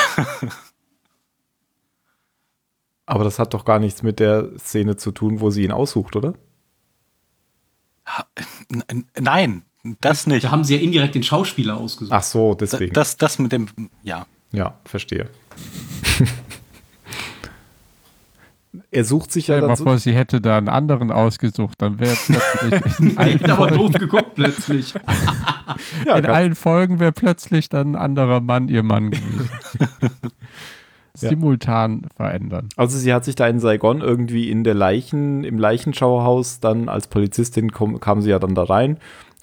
[3.10, 6.14] Aber das hat doch gar nichts mit der Szene zu tun, wo sie ihn aussucht,
[6.14, 6.34] oder?
[9.18, 9.62] Nein,
[10.00, 10.44] das nicht.
[10.44, 12.14] Da haben sie ja indirekt den Schauspieler ausgesucht.
[12.14, 12.92] Ach so, deswegen.
[12.92, 13.66] das, das mit dem,
[14.04, 14.26] ja.
[14.52, 15.28] ja, verstehe.
[18.92, 21.82] er sucht sich ja Stell dann mal so, vor, sie hätte da einen anderen ausgesucht,
[21.82, 24.94] dann wäre plötzlich in Ich aber doof geguckt plötzlich.
[26.06, 29.50] ja, in allen Folgen wäre plötzlich dann ein anderer Mann ihr Mann gewesen.
[31.20, 31.30] Ja.
[31.30, 32.68] Simultan verändern.
[32.76, 37.06] Also sie hat sich da in Saigon irgendwie in der Leichen, im Leichenschauhaus dann als
[37.06, 38.98] Polizistin kom, kam sie ja dann da rein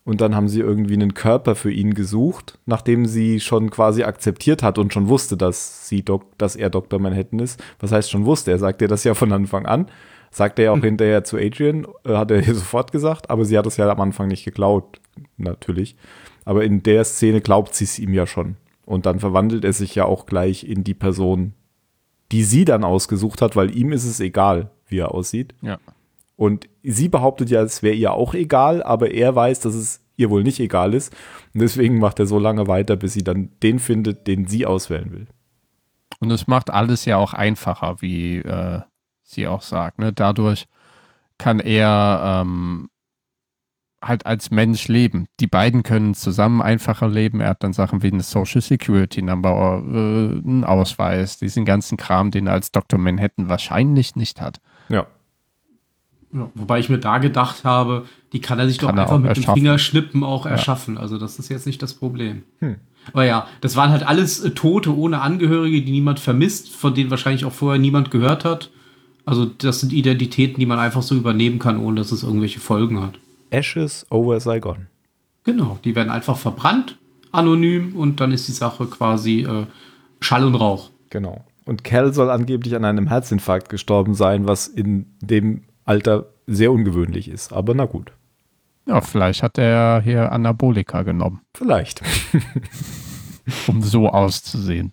[0.08, 4.63] und dann haben sie irgendwie einen Körper für ihn gesucht, nachdem sie schon quasi akzeptiert
[4.63, 6.98] hat und schon wusste, dass sie Dok dass er Dr.
[6.98, 7.62] Manhattan ist.
[7.82, 8.52] Was heißt schon wusste?
[8.52, 9.88] Er sagt ihr das ja von Anfang an.
[10.32, 13.58] Sagt er ja auch hinterher zu Adrian, äh, hat er ihr sofort gesagt, aber sie
[13.58, 15.02] hat es ja am Anfang nicht geglaubt,
[15.36, 15.98] natürlich.
[16.46, 18.56] Aber in der Szene glaubt sie es ihm ja schon.
[18.86, 21.52] Und dann verwandelt er sich ja auch gleich in die Person,
[22.32, 25.56] die sie dann ausgesucht hat, weil ihm ist es egal, wie er aussieht.
[25.62, 25.80] Ja.
[26.36, 30.30] Und sie behauptet ja, es wäre ihr auch egal, aber er weiß, dass es ihr
[30.30, 31.13] wohl nicht egal ist.
[31.54, 35.12] Und deswegen macht er so lange weiter, bis sie dann den findet, den sie auswählen
[35.12, 35.28] will.
[36.20, 38.82] Und es macht alles ja auch einfacher, wie äh,
[39.24, 40.00] sie auch sagt.
[40.00, 40.13] Ne?
[40.13, 40.68] Dadurch
[41.38, 42.90] kann er ähm,
[44.01, 45.27] halt als Mensch leben.
[45.39, 47.39] Die beiden können zusammen einfacher leben.
[47.39, 52.31] Er hat dann Sachen wie eine Social Security Number, äh, einen Ausweis, diesen ganzen Kram,
[52.31, 52.99] den er als Dr.
[52.99, 54.60] Manhattan wahrscheinlich nicht hat.
[54.89, 55.07] Ja.
[56.33, 59.17] Ja, wobei ich mir da gedacht habe, die kann er sich Kann doch er einfach
[59.17, 59.62] mit dem erschaffen.
[59.62, 60.97] Fingerschnippen auch erschaffen.
[60.97, 62.43] Also das ist jetzt nicht das Problem.
[62.60, 62.75] Hm.
[63.13, 67.10] Aber ja, das waren halt alles äh, Tote ohne Angehörige, die niemand vermisst, von denen
[67.10, 68.69] wahrscheinlich auch vorher niemand gehört hat.
[69.25, 73.01] Also das sind Identitäten, die man einfach so übernehmen kann, ohne dass es irgendwelche Folgen
[73.01, 73.19] hat.
[73.49, 74.88] Ashes over Saigon.
[75.43, 76.97] Genau, die werden einfach verbrannt,
[77.31, 79.65] anonym, und dann ist die Sache quasi äh,
[80.19, 80.91] Schall und Rauch.
[81.10, 81.45] Genau.
[81.65, 87.29] Und Cal soll angeblich an einem Herzinfarkt gestorben sein, was in dem Alter sehr ungewöhnlich
[87.29, 87.51] ist.
[87.53, 88.13] Aber na gut.
[88.86, 92.01] Ja, vielleicht hat er hier Anabolika genommen, Vielleicht.
[93.67, 94.91] um so auszusehen.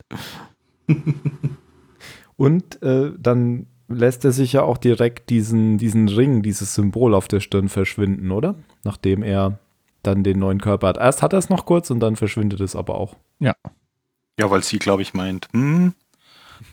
[2.37, 7.29] Und äh, dann lässt er sich ja auch direkt diesen, diesen Ring, dieses Symbol auf
[7.29, 8.55] der Stirn verschwinden, oder?
[8.83, 9.59] Nachdem er
[10.03, 10.99] dann den neuen Körper hat.
[10.99, 13.17] Erst hat er es noch kurz und dann verschwindet es aber auch.
[14.39, 15.95] Ja, weil sie, glaube ich, meint, hm,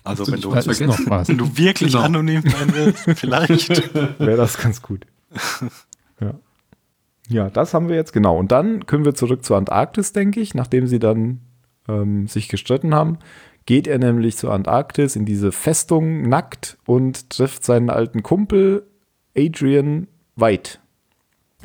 [0.03, 2.03] also wenn du, wenn du wirklich Genau.
[2.03, 3.93] anonym sein willst, vielleicht.
[4.19, 5.05] Wäre das ganz gut.
[6.19, 6.33] Ja.
[7.29, 8.37] ja, das haben wir jetzt genau.
[8.37, 11.41] Und dann können wir zurück zur Antarktis, denke ich, nachdem sie dann
[11.87, 13.17] ähm, sich gestritten haben.
[13.65, 18.87] Geht er nämlich zur Antarktis in diese Festung nackt und trifft seinen alten Kumpel
[19.37, 20.79] Adrian White,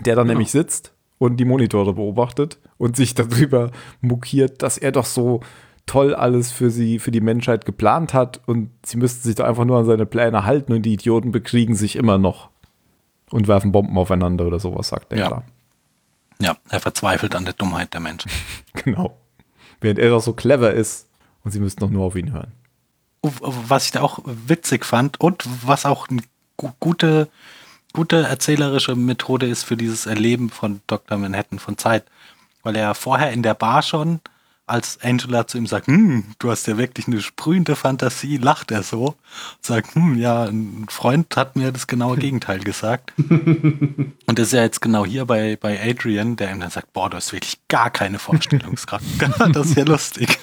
[0.05, 0.35] der dann Genau.
[0.39, 3.71] nämlich sitzt und die Monitore beobachtet und sich darüber
[4.03, 5.41] mokiert, dass er doch so
[5.87, 9.65] toll alles für sie, für die Menschheit geplant hat und sie müssten sich doch einfach
[9.65, 12.51] nur an seine Pläne halten und die Idioten bekriegen sich immer noch
[13.31, 15.27] und werfen Bomben aufeinander oder sowas, sagt er Ja.
[15.29, 15.45] klar.
[16.41, 18.31] Ja, er verzweifelt an der Dummheit der Menschen.
[18.85, 19.17] Genau.
[19.81, 21.09] Während er doch so clever ist
[21.47, 22.51] und sie müssten doch nur auf ihn hören.
[23.23, 26.23] Was ich da auch witzig fand und was auch eine
[26.57, 27.29] gu gute,
[27.93, 31.17] gute erzählerische Methode ist für dieses Erleben von Dr.
[31.19, 32.05] Manhattan von Zeit.
[32.65, 34.21] Weil er vorher in der Bar schon,
[34.67, 38.83] als Angela zu ihm sagt, hm, du hast ja wirklich eine sprühende Fantasie, lacht er
[38.83, 39.15] so.
[39.61, 43.13] Sagt, hm, ja, ein Freund hat mir das genaue Gegenteil gesagt.
[43.17, 47.09] Und das ist ja jetzt genau hier bei, bei Adrian, der ihm dann sagt, boah,
[47.09, 49.05] du hast wirklich gar keine Vorstellungskraft.
[49.53, 50.41] das ist ja lustig.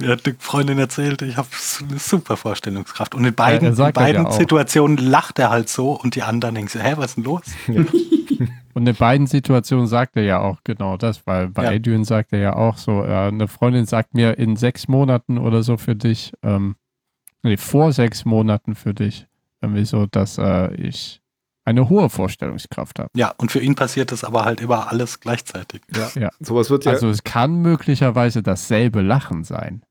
[0.00, 1.48] Mir hat eine Freundin erzählt, ich habe
[1.88, 3.14] eine super Vorstellungskraft.
[3.14, 4.32] Und in beiden, er in ja beiden auch.
[4.32, 7.42] Situationen lacht er halt so und die anderen denken so, hä, was ist denn los?
[8.72, 11.70] Und in beiden Situationen sagt er ja auch genau das, weil bei Ja.
[11.72, 15.62] Adrian sagt er ja auch so, äh, eine Freundin sagt mir in sechs Monaten oder
[15.62, 16.76] so für dich, ähm,
[17.42, 19.26] nee, vor sechs Monaten für dich,
[19.60, 21.20] irgendwie so, dass äh, ich
[21.64, 23.10] eine hohe Vorstellungskraft habe.
[23.14, 25.82] Ja, und für ihn passiert das aber halt immer alles gleichzeitig.
[26.14, 26.30] Ja.
[26.40, 26.92] Sowas wird ja.
[26.92, 29.82] Also es kann möglicherweise dasselbe Lachen sein.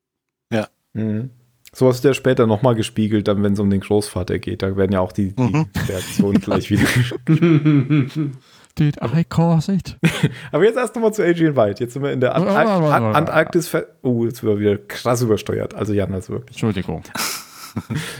[0.93, 1.30] Mhm.
[1.71, 4.63] Sowas wird ja später nochmal gespiegelt, dann wenn es um den Großvater geht.
[4.63, 5.65] Da werden ja auch die, die Mhm.
[5.88, 6.88] Reaktionen gleich wieder.
[8.78, 9.97] Did I cause it?
[10.52, 11.84] Aber jetzt erst nochmal zu Adrian White.
[11.84, 13.67] Jetzt sind wir in der Antark An Antarktis.
[13.67, 15.75] ver- Oh, jetzt sind wir wieder krass übersteuert.
[15.75, 16.56] Also Jan, das wirklich.
[16.56, 17.04] Entschuldigung.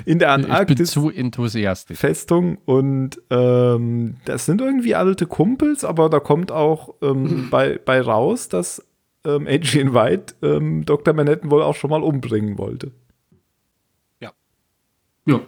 [0.06, 1.98] In der Ich bin Antarktis zu enthusiastisch.
[1.98, 8.00] Festung und ähm, das sind irgendwie alte Kumpels, aber da kommt auch ähm, bei, bei
[8.02, 8.86] raus, dass
[9.26, 11.14] ähm, Adrian White ähm, Dr.
[11.14, 12.92] Manhattan wohl auch schon mal umbringen wollte.
[15.26, 15.42] Ja,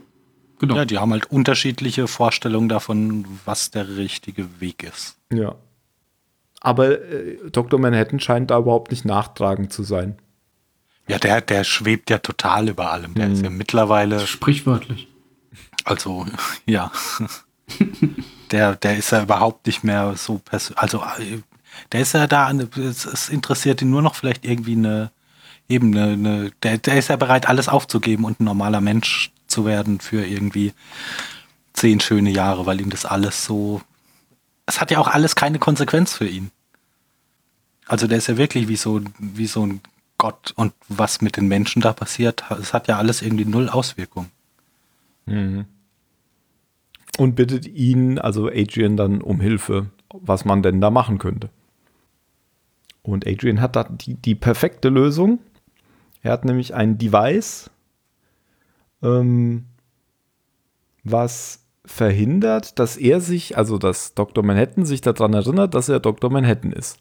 [0.59, 0.75] genau.
[0.75, 5.17] Ja, die haben halt unterschiedliche Vorstellungen davon, was der richtige Weg ist.
[5.33, 5.55] Ja.
[6.59, 7.79] Aber äh, Dr.
[7.79, 10.19] Manhattan scheint da überhaupt nicht nachtragend zu sein.
[11.07, 13.15] Ja, der, der schwebt ja total über allem.
[13.15, 13.33] Der Mhm.
[13.33, 15.07] ist ja mittlerweile, Sprichwörtlich.
[15.83, 16.27] also,
[16.67, 16.91] ja.
[18.51, 20.77] der, der ist ja überhaupt nicht mehr so persönlich.
[20.77, 21.39] Also, äh,
[21.91, 25.11] der ist ja da, es, es interessiert ihn nur noch vielleicht irgendwie eine,
[25.67, 29.65] eben eine, eine der, der ist ja bereit, alles aufzugeben und ein normaler Mensch zu
[29.65, 30.73] werden für irgendwie
[31.73, 33.81] zehn schöne Jahre, weil ihm das alles so,
[34.65, 36.51] es hat ja auch alles keine Konsequenz für ihn.
[37.87, 39.81] Also der ist ja wirklich wie so, wie so ein
[40.17, 44.27] Gott und was mit den Menschen da passiert, es hat ja alles irgendwie null Auswirkung.
[47.17, 51.49] Und bittet ihn, also Adrian, dann um Hilfe, was man denn da machen könnte.
[53.03, 55.39] Und Adrian hat da die, die perfekte Lösung.
[56.21, 57.69] Er hat nämlich ein Device,
[59.01, 59.65] ähm,
[61.03, 64.43] was verhindert, dass er sich, also dass Dr.
[64.43, 66.29] Manhattan sich daran erinnert, dass er Dr.
[66.31, 66.99] Manhattan ist.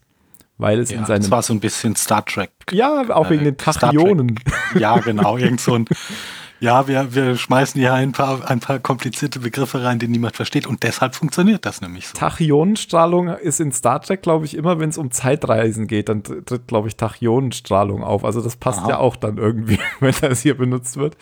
[0.57, 1.21] Weil es in Ja, seinem.
[1.23, 2.51] das war so ein bisschen Star Trek.
[2.71, 3.57] ja, auch wegen äh, den.
[3.59, 4.39] Tachyonen.
[4.75, 5.85] Ja, genau, irgend so ein,
[6.61, 10.67] ja, wir, wir schmeißen hier ein paar, ein paar komplizierte Begriffe rein, die niemand versteht
[10.67, 12.19] und deshalb funktioniert das nämlich so.
[12.19, 16.45] Tachyonenstrahlung ist in Star Trek, glaube ich, immer, wenn es um Zeitreisen geht, dann tr-
[16.45, 18.25] tritt, glaube ich, Tachyonenstrahlung auf.
[18.25, 18.91] Also das passt Aha.
[18.91, 21.17] ja auch dann irgendwie, wenn das hier benutzt wird.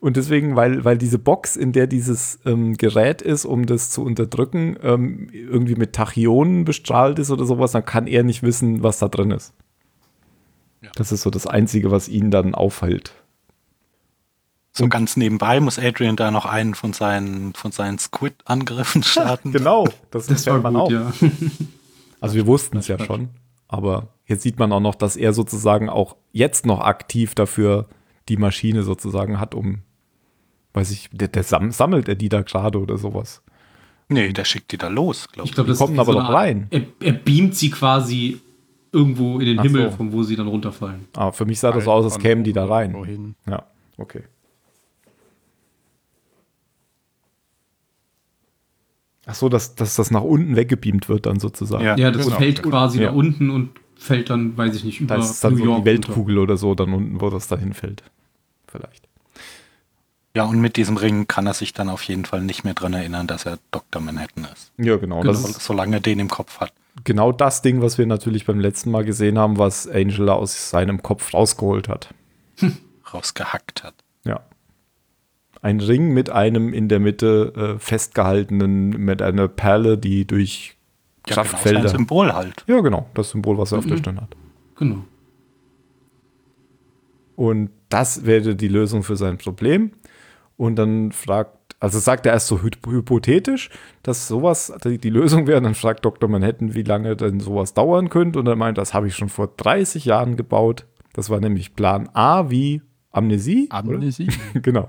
[0.00, 4.04] Und deswegen, weil, weil diese Box, in der dieses ähm, Gerät ist, um das zu
[4.04, 8.98] unterdrücken, ähm, irgendwie mit Tachyonen bestrahlt ist oder sowas, dann kann er nicht wissen, was
[8.98, 9.54] da drin ist.
[10.82, 10.90] Ja.
[10.96, 13.14] Das ist so das Einzige, was ihn dann aufhält.
[14.76, 19.52] So ganz nebenbei muss Adrian da noch einen von seinen, von seinen Squid-Angriffen starten.
[19.52, 20.90] Genau, das, Das war man gut, auch.
[20.90, 21.12] ja.
[22.20, 23.28] Also wir wussten es ja schon,
[23.68, 27.88] aber jetzt sieht man auch noch, dass er sozusagen auch jetzt noch aktiv dafür
[28.30, 29.82] die Maschine sozusagen hat, um,
[30.72, 33.42] weiß ich, der, der sam sammelt er die da gerade oder sowas.
[34.08, 36.68] Nee, der schickt die da los, glaube Ich glaube, das kommen aber so doch rein.
[36.70, 38.40] Er, er beamt sie quasi
[38.92, 39.96] irgendwo in den Ach Himmel, so.
[39.98, 41.06] von wo sie dann runterfallen.
[41.14, 42.94] Aber für mich sah das so aus, als kämen die da rein.
[42.94, 43.34] Wohin?
[43.46, 43.64] Ja,
[43.98, 44.22] okay.
[49.26, 51.84] Ach so, dass, dass das nach unten weggebeamt wird dann sozusagen.
[51.84, 51.96] Ja.
[51.96, 52.38] Ja, das genau.
[52.38, 53.08] fällt quasi Ja.
[53.10, 55.80] da unten und fällt dann, weiß ich nicht, über Das ist dann New so York
[55.80, 58.02] die Weltkugel oder so dann unten, wo das dahin fällt.
[58.68, 59.08] Vielleicht.
[60.36, 62.92] Ja, und mit diesem Ring kann er sich dann auf jeden Fall nicht mehr dran
[62.92, 64.02] erinnern, dass er Dr.
[64.02, 64.70] Manhattan ist.
[64.76, 65.20] Ja, genau.
[65.20, 65.32] Genau.
[65.32, 66.72] Das ist Solange er den im Kopf hat.
[67.04, 71.02] genau das Ding, was wir natürlich beim letzten Mal gesehen haben, was Angela aus seinem
[71.02, 72.12] Kopf rausgeholt hat.
[73.12, 73.94] rausgehackt hat.
[74.24, 74.40] Ja.
[75.66, 80.76] Ein Ring mit einem in der Mitte äh, festgehaltenen, mit einer Perle, die durch
[81.26, 81.88] Ja, genau, Kraftfelder.
[81.88, 82.64] Symbol halt.
[82.68, 84.00] ja, genau, das Symbol, was er auf der Mhm.
[84.00, 84.36] Stirn hat.
[84.78, 84.98] Genau.
[87.34, 89.90] Und das wäre die Lösung für sein Problem.
[90.56, 93.68] Und dann fragt also sagt er erst so hy hypothetisch,
[94.02, 95.60] dass sowas die, die Lösung wäre.
[95.60, 96.26] Dann fragt Dr.
[96.28, 98.38] Manhattan, wie lange denn sowas dauern könnte.
[98.38, 100.86] Und er meint, das habe ich schon vor 30 Jahren gebaut.
[101.12, 102.80] Das war nämlich Plan A wie
[103.12, 103.68] Amnesie.
[103.70, 104.28] Amnesie.
[104.54, 104.88] genau.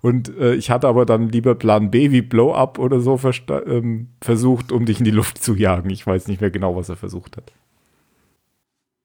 [0.00, 3.18] Und äh, ich hatte aber dann lieber Plan B wie Blow-Up oder so
[3.66, 5.90] ähm, versucht, um dich in die Luft zu jagen.
[5.90, 7.52] Ich weiß nicht mehr genau, was er versucht hat.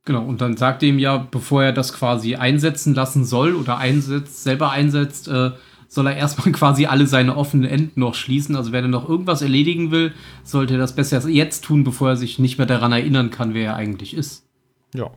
[0.06, 3.78] Genau, und dann sagt er ihm ja, bevor er das quasi einsetzen lassen soll oder
[3.78, 5.52] einsetzt, selber einsetzt, äh,
[5.88, 8.56] soll er erstmal quasi alle seine offenen Enden noch schließen.
[8.56, 12.16] Also wenn er noch irgendwas erledigen will, sollte er das besser jetzt tun, bevor er
[12.18, 14.46] sich nicht mehr daran erinnern kann, wer er eigentlich ist.
[14.94, 15.12] Ja.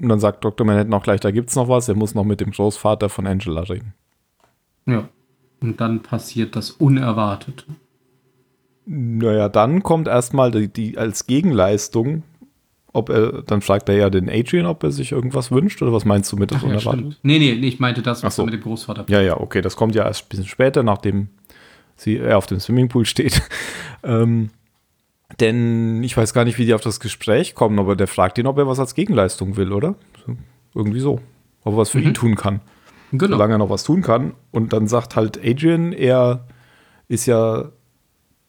[0.00, 0.66] Und dann sagt Dr.
[0.66, 1.88] Manhattan auch gleich, da gibt's noch was.
[1.88, 3.94] Er muss noch mit dem Großvater von Angela reden.
[4.86, 5.08] Ja.
[5.60, 7.64] Und dann passiert das Unerwartete.
[8.84, 12.22] Naja, dann kommt erstmal die, die als Gegenleistung,
[12.92, 16.04] ob er, dann fragt er ja den Adrian, ob er sich irgendwas wünscht, oder was
[16.04, 17.12] meinst du mit das Ach, ja, Unerwartete?
[17.12, 17.18] stimmt.
[17.24, 18.42] Nee, nee, ich meinte das, was so.
[18.42, 21.28] er mit dem Großvater Ja, ja, okay, das kommt ja erst ein bisschen später, nachdem
[21.96, 23.42] sie, er auf dem Swimmingpool steht.
[24.04, 24.50] ähm,
[25.40, 28.46] denn ich weiß gar nicht, wie die auf das Gespräch kommen, aber der fragt ihn,
[28.46, 29.96] ob er was als Gegenleistung will, oder?
[30.74, 31.20] Irgendwie so.
[31.64, 32.04] Ob er was für Mhm.
[32.08, 32.60] ihn tun kann.
[33.12, 33.36] Genau.
[33.36, 34.34] solange er noch was tun kann.
[34.50, 36.44] Und dann sagt halt Adrian, er
[37.08, 37.70] ist ja,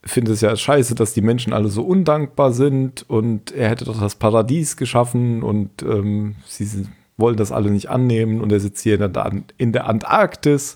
[0.03, 3.99] findet es ja scheiße, dass die Menschen alle so undankbar sind und er hätte doch
[3.99, 8.81] das Paradies geschaffen und ähm, sie sind, wollen das alle nicht annehmen und er sitzt
[8.81, 10.75] hier in der, in der Antarktis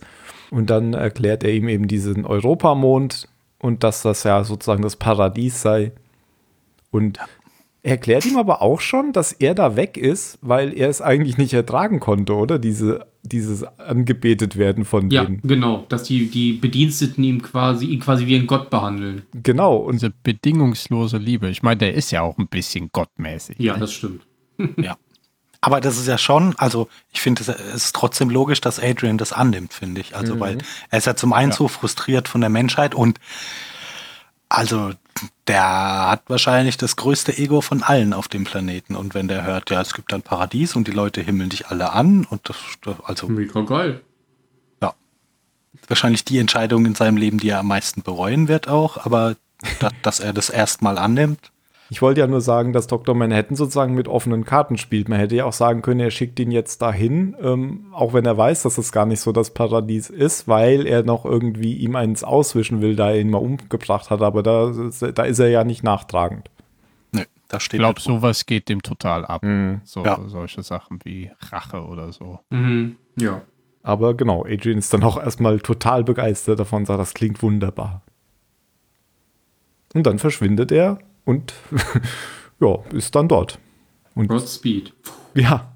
[0.51, 3.29] und dann erklärt er ihm eben diesen Europamond
[3.61, 5.91] und dass das ja sozusagen das Paradies sei.
[6.89, 7.19] Und
[7.83, 11.37] er erklärt ihm aber auch schon, dass er da weg ist, weil er es eigentlich
[11.37, 12.59] nicht ertragen konnte, oder?
[12.59, 15.41] Diese, dieses angebetet werden von Ja, denen.
[15.43, 19.23] genau, dass die, die Bediensteten ihm quasi, ihn quasi wie ein Gott behandeln.
[19.33, 19.77] Genau.
[19.77, 21.49] Und Diese bedingungslose Liebe.
[21.49, 23.57] Ich meine, der ist ja auch ein bisschen gottmäßig.
[23.59, 23.79] Ja, ne?
[23.79, 24.21] das stimmt.
[24.77, 24.97] Ja.
[25.63, 29.31] Aber das ist ja schon, also ich finde, es ist trotzdem logisch, dass Adrian das
[29.31, 30.15] annimmt, finde ich.
[30.15, 30.57] Also, weil
[30.89, 31.57] er ist ja zum einen Ja.
[31.57, 33.19] so frustriert von der Menschheit und
[34.49, 34.91] also
[35.47, 35.63] der
[36.09, 38.95] hat wahrscheinlich das größte Ego von allen auf dem Planeten.
[38.95, 41.93] Und wenn der hört, ja, es gibt ein Paradies und die Leute himmeln dich alle
[41.93, 44.01] an und das, das also Mega geil.
[44.81, 44.93] ja,
[45.87, 49.35] wahrscheinlich die Entscheidung in seinem Leben, die er am meisten bereuen wird auch, aber
[49.79, 51.50] da, dass er das erstmal annimmt.
[51.93, 53.13] Ich wollte ja nur sagen, dass Dr.
[53.15, 55.09] Manhattan sozusagen mit offenen Karten spielt.
[55.09, 58.37] Man hätte ja auch sagen können, er schickt ihn jetzt dahin, ähm, auch wenn er
[58.37, 62.23] weiß, dass es gar nicht so das Paradies ist, weil er noch irgendwie ihm eins
[62.23, 64.21] auswischen will, da er ihn mal umgebracht hat.
[64.21, 64.71] Aber da,
[65.13, 66.49] da ist er ja nicht nachtragend.
[67.11, 68.05] Nö, da Ich steht glaube, nicht.
[68.05, 69.41] sowas geht dem total ab.
[69.83, 70.17] So, Ja.
[70.27, 72.39] Solche Sachen wie Rache oder so.
[72.51, 72.95] Mhm.
[73.19, 73.41] Ja.
[73.83, 78.01] Aber genau, Adrian ist dann auch erstmal total begeistert davon, sagt, das klingt wunderbar.
[79.93, 81.53] Und dann verschwindet er und
[82.59, 83.59] ja, ist dann dort.
[84.15, 84.93] Und Godspeed.
[85.33, 85.67] ja.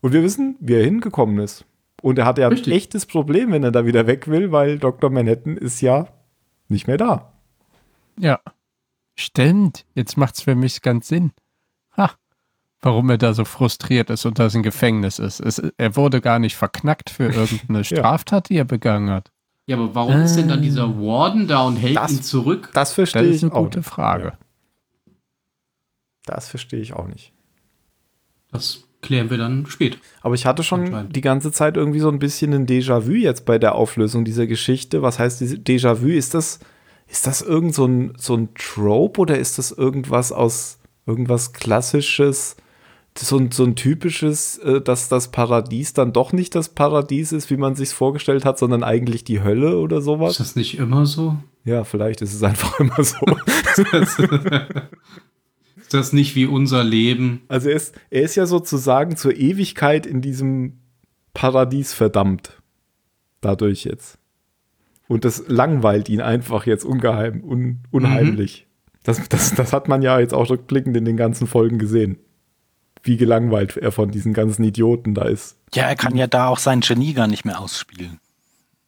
[0.00, 1.64] Und wir wissen, wie er hingekommen ist.
[2.02, 2.72] Und er hat ja ein Richtig.
[2.74, 5.10] echtes Problem, wenn er da wieder weg will, weil Dr.
[5.10, 6.08] Manhattan ist ja
[6.68, 7.32] nicht mehr da.
[8.18, 8.40] Ja.
[9.14, 9.84] Stimmt.
[9.94, 11.30] Jetzt macht's für mich ganz Sinn.
[11.96, 12.10] Ha.
[12.80, 15.38] Warum er da so frustriert ist und das ein Gefängnis ist.
[15.38, 19.30] Es, er wurde gar nicht verknackt für irgendeine Straftat, die er begangen hat.
[19.66, 22.70] Ja, aber warum ist denn dann dieser Warden da und hält Das- ihn zurück?
[22.74, 23.62] Das Das verstehe ist ich eine auch.
[23.64, 23.88] gute nicht.
[23.88, 24.24] Frage.
[24.24, 24.32] Ja,
[26.26, 27.32] das verstehe ich auch nicht.
[28.50, 29.98] Das klären wir dann später.
[30.20, 33.58] Aber ich hatte schon die ganze Zeit irgendwie so ein bisschen ein Déjà-vu jetzt bei
[33.58, 35.02] der Auflösung dieser Geschichte.
[35.02, 36.08] Was heißt Déjà-vu?
[36.08, 36.60] Ist das,
[37.08, 42.56] ist das irgend so ein, so ein Trope oder ist das irgendwas aus irgendwas Klassisches?
[43.18, 47.50] So ein, so ein typisches, äh, dass das Paradies dann doch nicht das Paradies ist,
[47.50, 50.38] wie man sich vorgestellt hat, sondern eigentlich die Hölle oder Ist sowas?
[50.38, 51.36] das nicht immer so?
[51.64, 53.18] Ja, vielleicht ist es einfach immer so.
[55.94, 57.42] Ist das nicht wie unser Leben?
[57.48, 60.78] Also er ist, er ist ja sozusagen zur Ewigkeit in diesem
[61.34, 62.62] Paradies verdammt.
[63.42, 64.16] Dadurch jetzt.
[65.06, 68.66] Und das langweilt ihn einfach jetzt ungeheim, un, unheimlich.
[69.02, 72.18] Das, das, das hat man ja jetzt auch rückblickend in den ganzen Folgen gesehen.
[73.02, 75.58] Wie gelangweilt er von diesen ganzen Idioten da ist.
[75.74, 78.18] Ja, er kann ja da auch sein Genie gar nicht mehr ausspielen.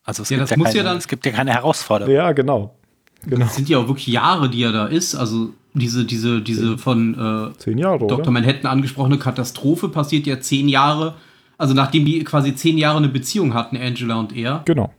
[0.04, 2.14] Also es, Ja, gibt, das muss keine, ja dann- es gibt ja keine Herausforderung.
[2.14, 2.78] Ja, genau.
[3.26, 3.44] Genau.
[3.44, 5.14] Das sind ja auch wirklich Jahre, die er da ist.
[5.14, 8.20] Also diese, diese, diese von äh, Zehn Jahre, Dr.
[8.20, 8.30] oder?
[8.30, 11.14] Manhattan angesprochene Katastrophe passiert ja zehn Jahre.
[11.58, 14.62] Also nachdem die quasi zehn Jahre eine Beziehung hatten, Angela und er.
[14.64, 14.92] Genau.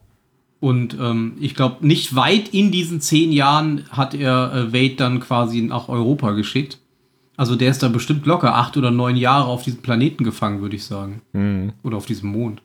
[0.59, 5.19] Und ähm, ich glaube, nicht weit in diesen zehn Jahren hat er äh, Wade dann
[5.19, 6.79] quasi nach Europa geschickt.
[7.37, 10.75] Also der ist da bestimmt locker acht oder neun Jahre auf diesem Planeten gefangen, würde
[10.75, 11.21] ich sagen.
[11.33, 11.73] Mhm.
[11.83, 12.61] Oder auf diesem Mond.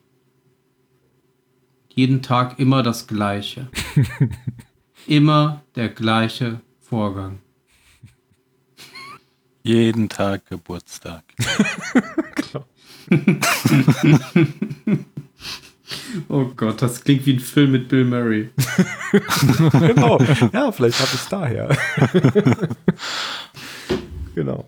[1.93, 3.69] Jeden Tag immer das Gleiche.
[5.07, 7.39] immer der gleiche Vorgang.
[9.71, 11.23] Jeden Tag Geburtstag.
[16.29, 18.51] Oh Gott, das klingt wie ein Film mit Bill Murray.
[19.73, 20.19] genau.
[20.53, 21.69] Ja, vielleicht habe ich es daher.
[24.35, 24.65] genau.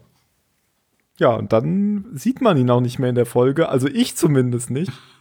[1.18, 3.70] Ja, und dann sieht man ihn auch nicht mehr in der Folge.
[3.70, 4.92] Also ich zumindest nicht.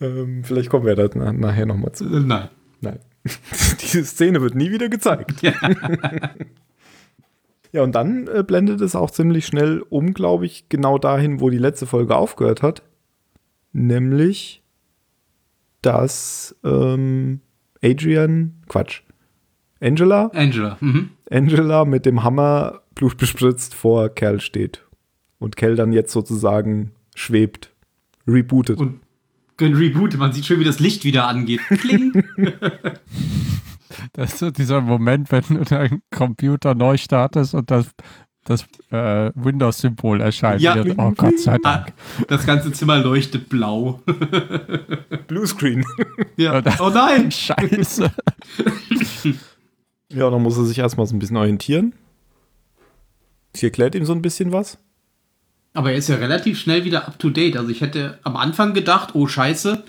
[0.00, 2.04] ähm, vielleicht kommen wir da na nachher nochmal zu.
[2.04, 2.48] Nein.
[2.80, 2.98] Nein.
[3.82, 5.42] Diese Szene wird nie wieder gezeigt.
[7.74, 7.82] Ja.
[7.82, 11.58] Und dann äh, blendet es auch ziemlich schnell um, glaube ich, genau dahin, wo die
[11.58, 12.82] letzte Folge aufgehört hat.
[13.72, 14.62] Nämlich,
[15.82, 17.40] dass ähm,
[17.82, 19.02] Adrian, Quatsch,
[19.80, 20.78] Angela, Angela.
[20.80, 21.10] Mhm.
[21.28, 24.84] Angela mit dem Hammer blutbespritzt vor Kerl steht.
[25.40, 27.72] Und Kerl dann jetzt sozusagen schwebt,
[28.28, 28.78] rebootet.
[28.78, 29.00] Und
[29.60, 30.20] rebootet.
[30.20, 31.60] Man sieht schön, wie das Licht wieder angeht.
[31.68, 32.24] Kling.
[34.12, 37.86] Das ist so dieser Moment, wenn du deinen Computer neu startest und das,
[38.44, 40.60] das äh, Windows-Symbol erscheint.
[40.62, 40.74] Ja.
[40.76, 40.98] Wird.
[40.98, 41.92] Oh Gott sei Dank.
[42.28, 44.00] Das ganze Zimmer leuchtet blau.
[45.28, 45.84] Bluescreen.
[46.36, 46.58] Ja.
[46.58, 47.30] Oder- Oh nein.
[47.30, 48.10] Scheiße.
[50.12, 51.94] ja, dann muss er sich erstmal so ein bisschen orientieren.
[53.54, 54.78] Sie erklärt ihm so ein bisschen was.
[55.74, 57.56] Aber er ist ja relativ schnell wieder up to date.
[57.56, 59.82] Also ich hätte am Anfang gedacht, oh Scheiße,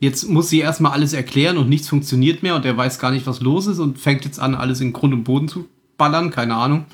[0.00, 3.26] jetzt muss sie erstmal alles erklären und nichts funktioniert mehr und er weiß gar nicht,
[3.26, 6.54] was los ist und fängt jetzt an, alles in Grund und Boden zu ballern, keine
[6.54, 6.84] Ahnung.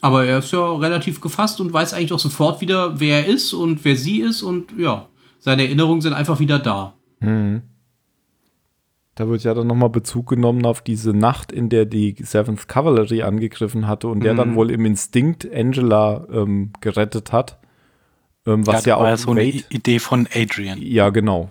[0.00, 3.52] Aber er ist ja relativ gefasst und weiß eigentlich auch sofort wieder, wer er ist
[3.52, 6.94] und wer sie ist und ja, seine Erinnerungen sind einfach wieder da.
[9.16, 13.22] Da wird ja dann nochmal Bezug genommen auf diese Nacht, in der die Seventh Cavalry
[13.22, 17.58] angegriffen hatte und der dann wohl im Instinkt Angela ähm, gerettet hat.
[18.46, 20.78] Ähm, was ja, das war auch ja so eine Wade- I- Idee von Adrian.
[20.80, 21.50] Ja, genau.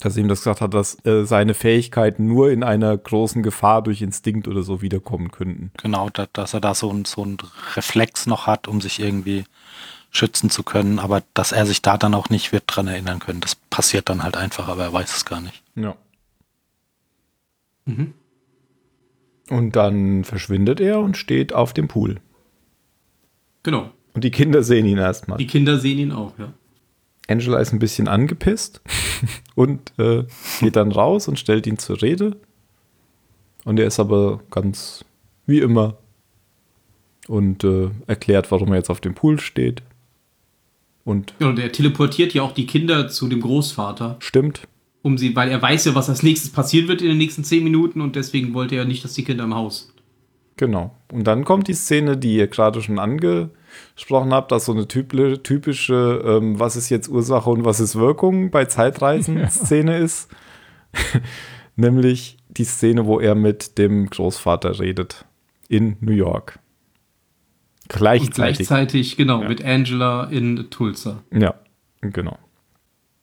[0.00, 4.02] Dass ihm das gesagt hat, dass äh, seine Fähigkeiten nur in einer großen Gefahr durch
[4.02, 5.70] Instinkt oder so wiederkommen könnten.
[5.82, 7.36] Genau, da, dass er da so ein, so ein
[7.76, 9.44] Reflex noch hat, um sich irgendwie
[10.10, 13.40] schützen zu können, aber dass er sich da dann auch nicht wird dran erinnern können.
[13.40, 15.62] Das passiert dann halt einfach, aber er weiß es gar nicht.
[15.76, 15.94] Ja.
[17.84, 18.14] Mhm.
[19.48, 22.20] Und dann verschwindet er und steht auf dem Pool.
[23.62, 23.90] Genau.
[24.14, 25.38] Und die Kinder sehen ihn erstmal.
[25.38, 26.52] Die Kinder sehen ihn auch, ja.
[27.30, 28.80] Angela ist ein bisschen angepisst
[29.54, 30.24] und äh,
[30.60, 32.36] geht dann raus und stellt ihn zur Rede.
[33.64, 35.04] Und er ist aber ganz
[35.46, 35.98] wie immer
[37.28, 39.82] und äh, erklärt, warum er jetzt auf dem Pool steht.
[41.04, 44.66] Und Ja, Und er teleportiert ja auch die Kinder zu dem Großvater, stimmt,
[45.02, 47.64] um sie, weil er weiß ja, was als nächstes passieren wird in den nächsten zehn
[47.64, 50.02] Minuten und deswegen wollte er nicht, dass die Kinder im Haus sind.
[50.56, 50.94] genau.
[51.12, 52.98] Und dann kommt die Szene, die ihr gerade schon
[53.90, 57.96] angesprochen habt, dass so eine typ- typische, ähm, was ist jetzt Ursache und was ist
[57.96, 60.28] Wirkung bei Zeitreisen-Szene ist.
[61.76, 65.24] Nämlich die Szene, wo er mit dem Großvater redet.
[65.68, 66.58] In New York.
[67.84, 68.34] Und Gleichzeitig.
[68.68, 69.48] gleichzeitig, genau, Ja.
[69.48, 71.22] mit Angela in Tulsa.
[71.32, 71.54] Ja,
[72.00, 72.38] genau.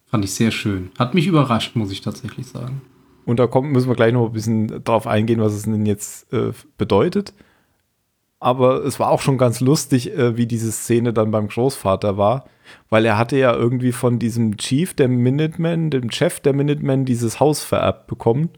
[0.06, 0.92] Fand ich sehr schön.
[0.98, 2.82] Hat mich überrascht, muss ich tatsächlich sagen.
[3.26, 6.32] Und da kommt, müssen wir gleich noch ein bisschen drauf eingehen, was es denn jetzt
[6.32, 7.34] äh, bedeutet.
[8.40, 12.46] Aber es war auch schon ganz lustig, äh, wie diese Szene dann beim Großvater war,
[12.90, 17.40] weil er hatte ja irgendwie von diesem Chief der Minutemen, dem Chef der Minutemen, dieses
[17.40, 18.50] Haus vererbt bekommen.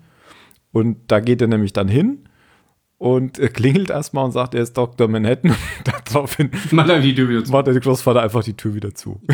[0.72, 2.30] Und da geht er nämlich dann hin
[3.00, 5.08] und äh, klingelt erstmal und sagt, er ist Dr.
[5.08, 5.52] Manhattan.
[5.52, 6.52] Und daraufhin
[7.30, 7.52] wieder zu.
[7.52, 9.22] macht der Großvater einfach die Tür wieder zu.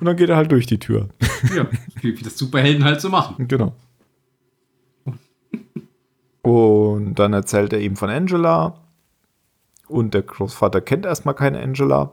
[0.00, 1.10] und dann geht er halt durch die Tür.
[1.54, 1.66] Ja,
[2.00, 3.46] wie das Superhelden halt so machen.
[3.48, 3.74] Genau.
[6.44, 8.74] Und dann erzählt er ihm von Angela.
[9.88, 12.12] Und der Großvater kennt erstmal keine Angela.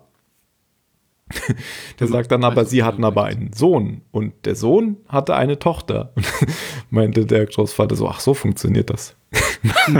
[1.99, 4.01] Der sagt dann aber, sie hatten aber einen Sohn.
[4.11, 6.13] Und der Sohn hatte eine Tochter.
[6.15, 6.25] Und
[6.91, 9.15] meinte der Großvater so, ach so funktioniert das.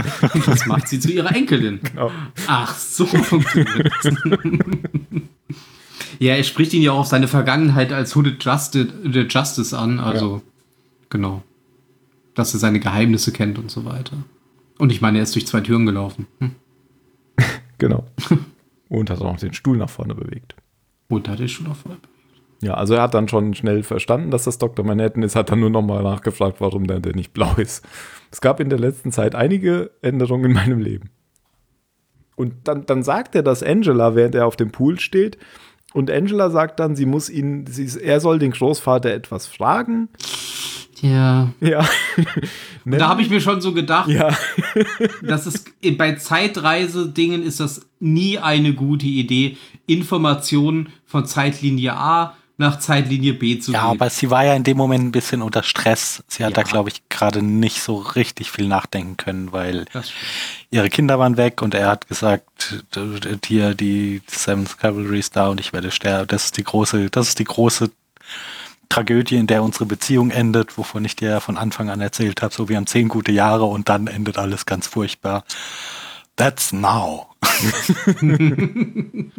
[0.46, 1.80] Das macht sie zu ihrer Enkelin.
[1.82, 2.10] Genau.
[2.46, 4.14] Ach, so funktioniert das.
[6.18, 10.00] ja, er spricht ihn ja auch auf seine Vergangenheit als Hooded Justice, Justice an.
[10.00, 10.40] Also,
[11.10, 11.42] genau.
[12.34, 14.16] Dass er seine Geheimnisse kennt und so weiter.
[14.78, 16.26] Und ich meine, er ist durch zwei Türen gelaufen.
[16.38, 16.52] Hm.
[17.78, 18.04] Genau.
[18.88, 20.54] Und hat auch noch den Stuhl nach vorne bewegt.
[21.08, 21.96] Und hat er schon noch voll.
[22.62, 24.84] Ja, also er hat dann schon schnell verstanden, dass das Dr.
[24.84, 27.84] Manhattan ist, hat dann nur nochmal nachgefragt, warum der denn nicht blau ist.
[28.30, 31.10] Es gab in der letzten Zeit einige Änderungen in meinem Leben.
[32.36, 35.38] Und dann, dann sagt er das Angela, während er auf dem Pool steht.
[35.92, 40.08] Und Angela sagt dann, sie muss ihn, sie, er soll den Großvater etwas fragen.
[41.00, 41.52] Ja.
[41.60, 41.84] Ja.
[42.84, 44.36] Da habe ich mir schon so gedacht, ja,
[45.22, 52.78] das ist bei Zeitreise-Dingen ist das nie eine gute Idee, Informationen von Zeitlinie A nach
[52.78, 53.90] Zeitlinie B zu Ja, gehen.
[53.90, 56.22] aber sie war ja in dem Moment ein bisschen unter Stress.
[56.28, 56.62] Sie hat Ja.
[56.62, 59.86] da, glaube ich, gerade nicht so richtig viel nachdenken können, weil
[60.70, 62.82] ihre Kinder waren weg und er hat gesagt,
[63.44, 66.28] hier die Seventh Cavalry ist da und ich werde sterben.
[66.28, 67.90] Das ist die große, das ist die große
[68.88, 72.52] Tragödie, in der unsere Beziehung endet, wovon ich dir ja von Anfang an erzählt habe.
[72.54, 75.44] So, wir haben zehn gute Jahre und dann endet alles ganz furchtbar.
[76.36, 77.28] That's now.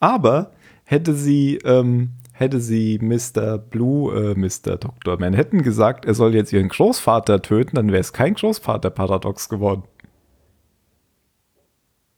[0.00, 0.50] Aber
[0.88, 3.58] hätte sie, ähm, hätte sie Mr.
[3.58, 4.78] Blue, äh, Mr.
[4.78, 5.20] Dr.
[5.20, 9.82] Manhattan gesagt, er soll jetzt ihren Großvater töten, dann wäre es kein Großvater-Paradox geworden.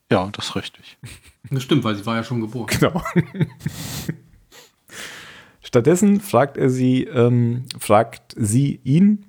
[0.08, 0.98] Ja, das ist richtig.
[1.52, 2.66] Das stimmt, weil sie war ja schon geboren.
[2.68, 3.02] Genau.
[5.62, 9.24] Stattdessen fragt er sie, ähm, fragt sie ihn,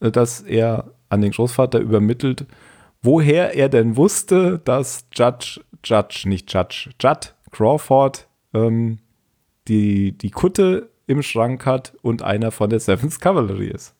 [0.00, 2.46] äh, dass er an den Großvater übermittelt,
[3.00, 8.98] woher er denn wusste, dass Judge, Judge, nicht Judge, Judd Crawford ähm,
[9.68, 13.94] die, die Kutte im Schrank hat und einer von der Seventh Cavalry ist.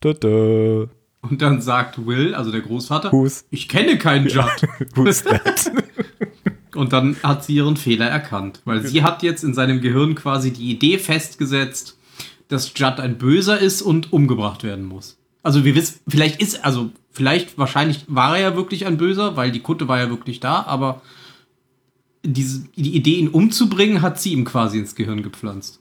[0.00, 0.88] Tada.
[1.20, 4.68] Und dann sagt Will, also der Großvater, Who's, ich kenne keinen Judd.
[4.94, 5.70] who's that?
[6.74, 10.52] Und dann hat sie ihren Fehler erkannt, weil sie hat jetzt in seinem Gehirn quasi
[10.52, 11.98] die Idee festgesetzt,
[12.46, 15.18] dass Judd ein Böser ist und umgebracht werden muss.
[15.42, 19.50] Also wir wissen, vielleicht ist, also vielleicht, wahrscheinlich war er ja wirklich ein Böser, weil
[19.50, 21.02] die Kutte war ja wirklich da, aber
[22.32, 25.80] diese, die Idee, ihn umzubringen, hat sie ihm quasi ins Gehirn gepflanzt.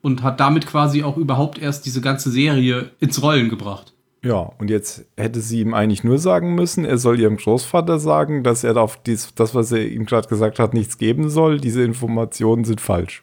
[0.00, 3.92] Und hat damit quasi auch überhaupt erst diese ganze Serie ins Rollen gebracht.
[4.22, 8.42] Ja, und jetzt hätte sie ihm eigentlich nur sagen müssen, er soll ihrem Großvater sagen,
[8.42, 11.60] dass er auf dies, das, was er ihm gerade gesagt hat, nichts geben soll.
[11.60, 13.22] Diese Informationen sind falsch.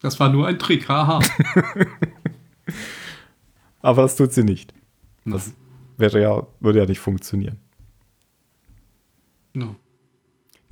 [0.00, 1.20] Das war nur ein Trick, haha.
[3.80, 4.74] Aber das tut sie nicht.
[5.24, 5.54] Das
[5.96, 7.58] wäre ja, würde ja nicht funktionieren.
[9.54, 9.76] No.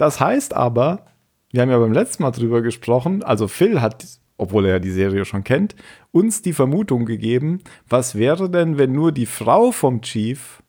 [0.03, 1.07] Das heißt aber,
[1.53, 4.05] wir haben ja beim letzten Mal drüber gesprochen, also Phil hat,
[4.36, 5.76] obwohl er ja die Serie schon kennt,
[6.11, 10.61] uns die Vermutung gegeben, was wäre denn, wenn nur die Frau vom Chief,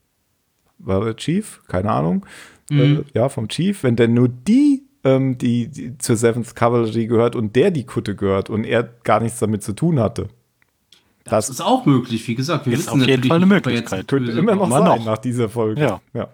[0.77, 1.61] war der Chief?
[1.67, 2.27] Keine Ahnung.
[2.69, 7.35] Äh, ja, vom Chief, wenn denn nur die, ähm, die, die zur Seventh Cavalry gehört
[7.35, 10.27] und der die Kutte gehört und er gar nichts damit zu tun hatte.
[11.23, 12.67] Das ist auch möglich, wie gesagt.
[12.67, 14.07] Wir Ist wissen auf jeden natürlich Fall eine Möglichkeit.
[14.07, 15.05] könnte immer noch sein noch.
[15.05, 15.99] nach dieser Folge.
[16.13, 16.27] Ja.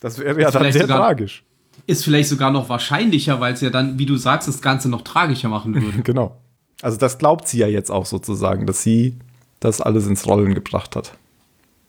[0.00, 1.44] Das wäre ja dann sehr sogar- tragisch.
[1.86, 5.02] Ist vielleicht sogar noch wahrscheinlicher, weil es ja dann, wie du sagst, das Ganze noch
[5.02, 6.02] tragischer machen würde.
[6.02, 6.36] Genau.
[6.82, 9.16] Also das glaubt sie ja jetzt auch sozusagen, dass sie
[9.60, 11.16] das alles ins Rollen gebracht hat.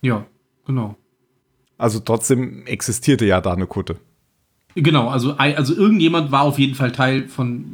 [0.01, 0.25] ja,
[0.65, 0.95] genau.
[1.79, 3.97] Also trotzdem existierte ja da eine Kutte.
[4.73, 7.65] Genau, also, also irgendjemand war auf jeden Fall Teil von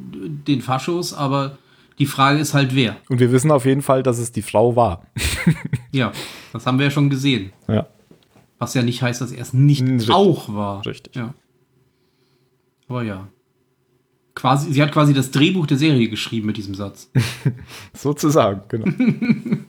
[0.45, 1.57] den Faschos, aber
[1.99, 2.97] die Frage ist halt wer.
[3.07, 5.05] Und wir wissen auf jeden Fall, dass es die Frau war.
[5.91, 6.11] Ja,
[6.51, 7.53] das haben wir ja schon gesehen.
[7.67, 7.85] Ja.
[8.57, 10.09] Was ja nicht heißt, dass er es nicht Richtig.
[10.09, 10.83] auch war.
[10.87, 11.15] Richtig.
[11.15, 11.35] Ja.
[12.87, 13.27] Aber ja.
[14.35, 17.11] Quasi, sie hat quasi das Drehbuch der Serie geschrieben mit diesem Satz.
[17.93, 18.87] Sozusagen, genau.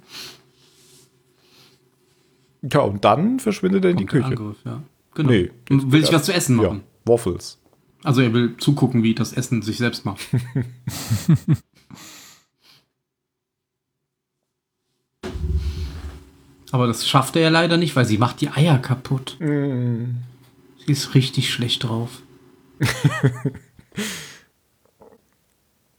[2.62, 4.24] ja, und dann verschwindet er in die Küche.
[4.24, 4.82] Angriff, ja.
[5.14, 5.30] Genau.
[5.30, 5.50] Nee.
[5.70, 6.82] Und will sich was zu essen Ja, machen.
[7.04, 7.60] Waffles.
[8.02, 10.20] Also er will zugucken, wie das Essen sich selbst macht.
[16.70, 19.36] Aber das schafft er ja leider nicht, weil sie macht die Eier kaputt.
[19.38, 20.16] Mm.
[20.84, 22.23] Sie ist richtig schlecht drauf.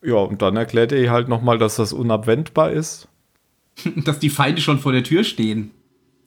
[0.05, 3.07] Ja, und dann erklärt er ihr halt nochmal, dass das unabwendbar ist.
[4.05, 5.71] Dass die Feinde schon vor der Tür stehen.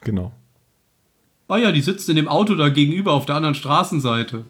[0.03, 0.33] Genau.
[1.49, 4.45] Oh ja, die sitzt in dem Auto da gegenüber auf der anderen Straßenseite.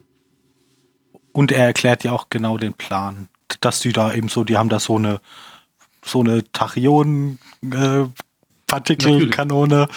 [1.31, 3.29] Und er erklärt ja auch genau den Plan,
[3.61, 5.21] dass die da eben so, die haben da so eine
[6.05, 7.39] so eine Tachyonen
[7.71, 8.05] äh,
[8.67, 9.89] Partikelkanone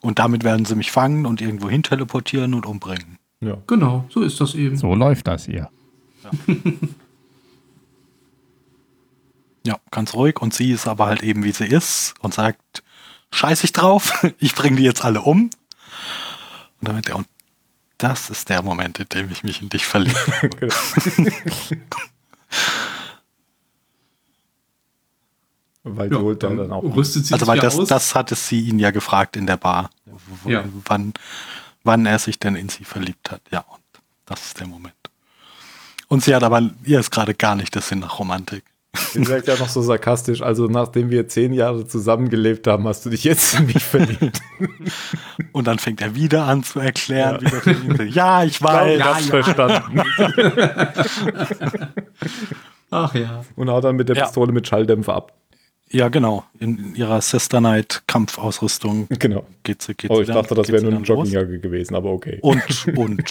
[0.00, 3.15] und damit werden sie mich fangen und irgendwo hin teleportieren und umbringen.
[3.40, 3.58] Ja.
[3.66, 4.76] Genau, so ist das eben.
[4.76, 5.68] So läuft das hier.
[9.64, 12.82] Ja, ganz ruhig und sie ist aber halt eben wie sie ist und sagt,
[13.32, 15.50] scheiß ich drauf, ich bringe die jetzt alle um.
[16.80, 17.26] Und damit er und
[17.98, 20.18] das ist der Moment, in dem ich mich in dich verliebe.
[25.82, 26.82] Weil Ja, holt dann dann auch.
[26.82, 27.88] rüstet sie Also sich weil ja das, aus.
[27.88, 29.90] das hatte sie ihn ja gefragt in der Bar,
[30.44, 30.64] w- Ja.
[30.84, 31.14] wann,
[31.86, 33.40] wann er sich denn in sie verliebt hat.
[33.50, 33.80] Ja, und
[34.26, 34.94] das ist der Moment.
[36.08, 38.62] Und sie hat aber, ihr ist gerade gar nicht das Sinn nach Romantik.
[39.12, 43.10] Sie sagt ja noch so sarkastisch, also nachdem wir zehn Jahre zusammengelebt haben, hast du
[43.10, 44.40] dich jetzt in mich verliebt.
[45.52, 47.50] Und dann fängt er wieder an zu erklären, Ja.
[47.52, 48.98] wie das ihn- ja, ich weiß.
[48.98, 50.00] ja, das verstanden.
[52.90, 53.44] Ach ja.
[53.56, 54.24] Und haut dann mit der Ja.
[54.24, 55.32] Pistole mit Schalldämpfer ab.
[55.96, 56.44] Ja, genau.
[56.58, 59.44] In ihrer Sister Knight Kampfausrüstung Genau.
[59.62, 59.94] geht sie.
[59.94, 61.16] Geht Oh, sie ich dann- dachte, das geht wäre nur eine dann.
[61.16, 62.38] Joggingjacke gewesen, aber okay.
[62.42, 63.24] Und, und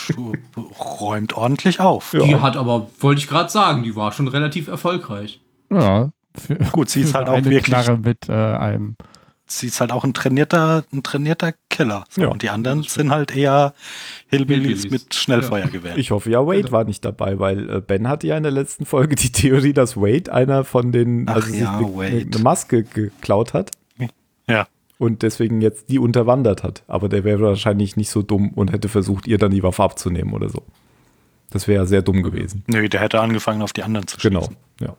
[0.99, 2.13] räumt ordentlich auf.
[2.13, 2.23] Ja.
[2.23, 5.39] Die hat aber, wollte ich gerade sagen, die war schon relativ erfolgreich.
[5.71, 6.09] Ja.
[6.35, 8.95] Für, Gut, sie ist halt auch eine wirklich- Knarre mit äh, einem.
[9.47, 12.05] Sie ist halt auch ein trainierter, ein trainierter Killer.
[12.09, 12.27] So, Ja.
[12.29, 13.73] Und die anderen sind halt eher
[14.27, 14.91] Hillbillies, Hillbillies.
[14.91, 15.97] mit Schnellfeuergewehr.
[15.97, 18.85] Ich hoffe ja, Wade war nicht dabei, weil äh, Ben hatte ja in der letzten
[18.85, 22.25] Folge die Theorie, dass Wade einer von den, Ach also ja, eine, Wade.
[22.33, 23.71] eine Maske geklaut hat
[24.47, 24.67] Ja.
[24.97, 26.83] und deswegen jetzt die unterwandert hat.
[26.87, 30.33] Aber der wäre wahrscheinlich nicht so dumm und hätte versucht, ihr dann die Waffe abzunehmen
[30.33, 30.63] oder so.
[31.51, 32.63] Das wäre ja sehr dumm gewesen.
[32.67, 34.39] Nö, der hätte angefangen, auf die anderen zu Genau.
[34.41, 34.55] schießen.
[34.81, 34.95] Ja.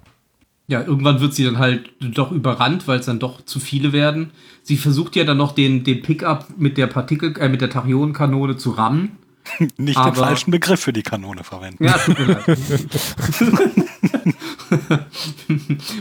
[0.68, 4.30] Ja, irgendwann wird sie dann halt doch überrannt, weil es dann doch zu viele werden.
[4.62, 8.56] Sie versucht ja dann noch den, den Pickup mit der Partikel, äh, mit der Tachionkanone
[8.56, 9.12] zu rammen.
[9.76, 11.84] Nicht Aber- den falschen Begriff für die Kanone verwenden.
[11.84, 12.46] Ja, tut mir leid.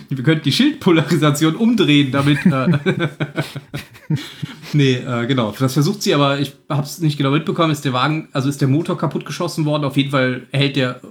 [0.09, 2.43] Wir könnten die Schildpolarisation umdrehen, damit.
[2.45, 2.77] Äh
[4.73, 5.53] nee, äh, genau.
[5.57, 7.71] Das versucht sie, aber ich hab's nicht genau mitbekommen.
[7.71, 9.83] Ist der Wagen, also ist der Motor kaputt geschossen worden?
[9.85, 11.01] Auf jeden Fall hält der,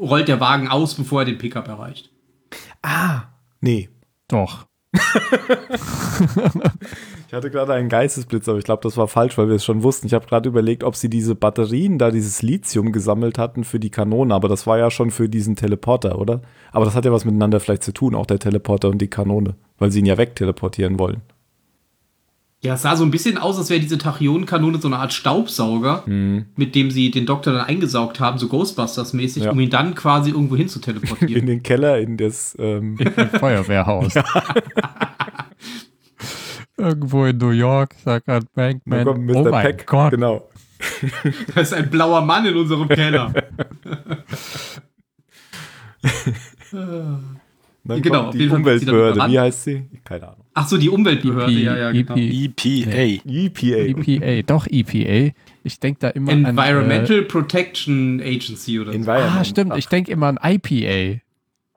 [0.00, 2.10] rollt der Wagen aus, bevor er den Pickup erreicht.
[2.84, 3.24] Ah,
[3.60, 3.88] nee.
[4.28, 4.66] Doch.
[7.26, 9.82] Ich hatte gerade einen Geistesblitz, aber ich glaube, das war falsch, weil wir es schon
[9.82, 10.06] wussten.
[10.06, 13.90] Ich habe gerade überlegt, ob sie diese Batterien, da dieses Lithium gesammelt hatten für die
[13.90, 16.42] Kanone, aber das war ja schon für diesen Teleporter, oder?
[16.70, 19.56] Aber das hat ja was miteinander vielleicht zu tun, auch der Teleporter und die Kanone,
[19.78, 21.22] weil sie ihn ja wegteleportieren wollen.
[22.64, 26.02] Ja, es sah so ein bisschen aus, als wäre diese Tachionenkanone so eine Art Staubsauger,
[26.06, 29.50] mit dem sie den Doktor dann eingesaugt haben, so Ghostbusters-mäßig, Ja.
[29.50, 31.46] um ihn dann quasi irgendwo hin zu In teleportieren.
[31.46, 34.14] den Keller, in das, ähm, Im Feuerwehrhaus.
[36.78, 39.04] Irgendwo in New York, sagt ein da Bankman.
[39.04, 39.36] kommt Mr.
[39.36, 39.86] Oh mein Peck.
[39.86, 40.10] Gott.
[40.12, 40.48] Genau.
[41.54, 43.32] da ist ein blauer Mann in unserem Keller.
[46.72, 47.38] Dann
[48.02, 49.32] Genau, kommt auf die jeden Fall wird sie dann Umweltbehörde.
[49.32, 49.82] Wie heißt sie?
[50.04, 50.43] Keine Ahnung.
[50.56, 52.14] Ach so, die Umweltbehörde, EP, ja, ja, genau.
[52.16, 52.64] EP.
[52.64, 53.20] EPA.
[53.28, 54.00] EPA.
[54.00, 55.34] EPA, doch EPA.
[55.64, 56.44] Ich denke da immer an.
[56.44, 58.96] Environmental Protection Agency oder so.
[58.96, 59.40] Äh, Environment.
[59.40, 59.76] ah, stimmt.
[59.76, 61.20] Ich denke immer an IPA.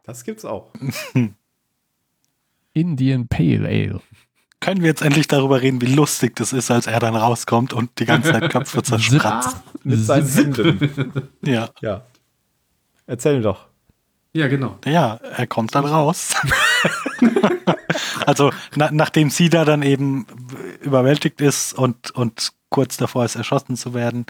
[0.04, 0.72] Das gibt's auch.
[2.74, 4.02] Indian Pale Ale.
[4.60, 8.00] Können wir jetzt endlich darüber reden, wie lustig das ist, als er dann rauskommt und
[8.00, 9.58] die ganze Zeit Köpfe zerspratzt?
[9.84, 11.30] Mit seinen Händen.
[11.44, 11.70] Ja.
[11.82, 12.06] Ja.
[13.08, 13.68] Erzähl doch.
[14.34, 14.78] Ja, genau.
[14.86, 16.36] Ja, er kommt dann raus.
[18.26, 20.26] also, na, nachdem sie da dann eben
[20.82, 24.26] überwältigt ist und, und kurz davor ist, erschossen zu werden,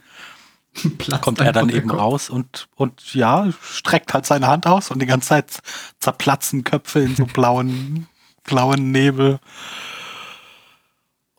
[0.97, 1.99] Platzt kommt er dann eben Kopf.
[1.99, 5.59] raus und, und ja, streckt halt seine Hand aus und die ganze Zeit
[5.99, 8.07] zerplatzen Köpfe in so blauen,
[8.43, 9.39] blauen Nebel.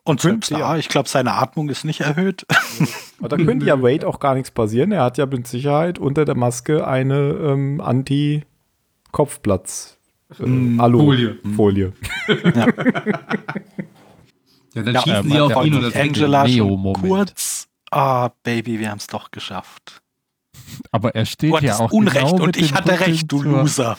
[0.03, 0.59] Und Könnte ja.
[0.59, 2.45] da, ich glaube, seine Atmung ist nicht erhöht.
[3.19, 4.91] Aber da könnte ja Wade auch gar nichts passieren.
[4.91, 9.98] Er hat ja mit Sicherheit unter der Maske eine ähm, Anti-Kopfplatz.
[10.37, 11.37] Äh, Mm, Alu Folie.
[11.55, 11.93] Folie.
[14.73, 17.07] Ja, dann Ja, schießen äh, sie auf ihn und das Angela Neo-Moment.
[17.07, 17.67] kurz.
[17.91, 20.01] Ah, Baby, wir haben es doch geschafft.
[20.91, 23.41] Aber er steht Du ja auch Unrecht genau und mit ich hatte Rücken recht, du
[23.41, 23.97] zur, Loser.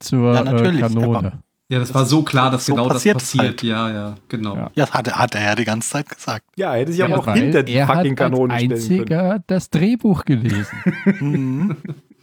[0.00, 1.42] Zur Ja, äh, natürlich, Kanone.
[1.68, 3.44] Ja, das war so klar, dass So genau das passiert es passiert.
[3.44, 3.62] halt.
[3.62, 4.54] Ja, ja, genau.
[4.56, 4.62] Ja.
[4.74, 6.44] Ja, das hat, er- hat er ja die ganze Zeit gesagt.
[6.56, 8.56] Ja, er hätte sich aber Ja, auch Weil hinter die er hat fucking als Kanonen
[8.56, 8.90] stellen können.
[8.92, 10.78] einziger das Drehbuch gelesen.
[11.20, 11.76] Mhm.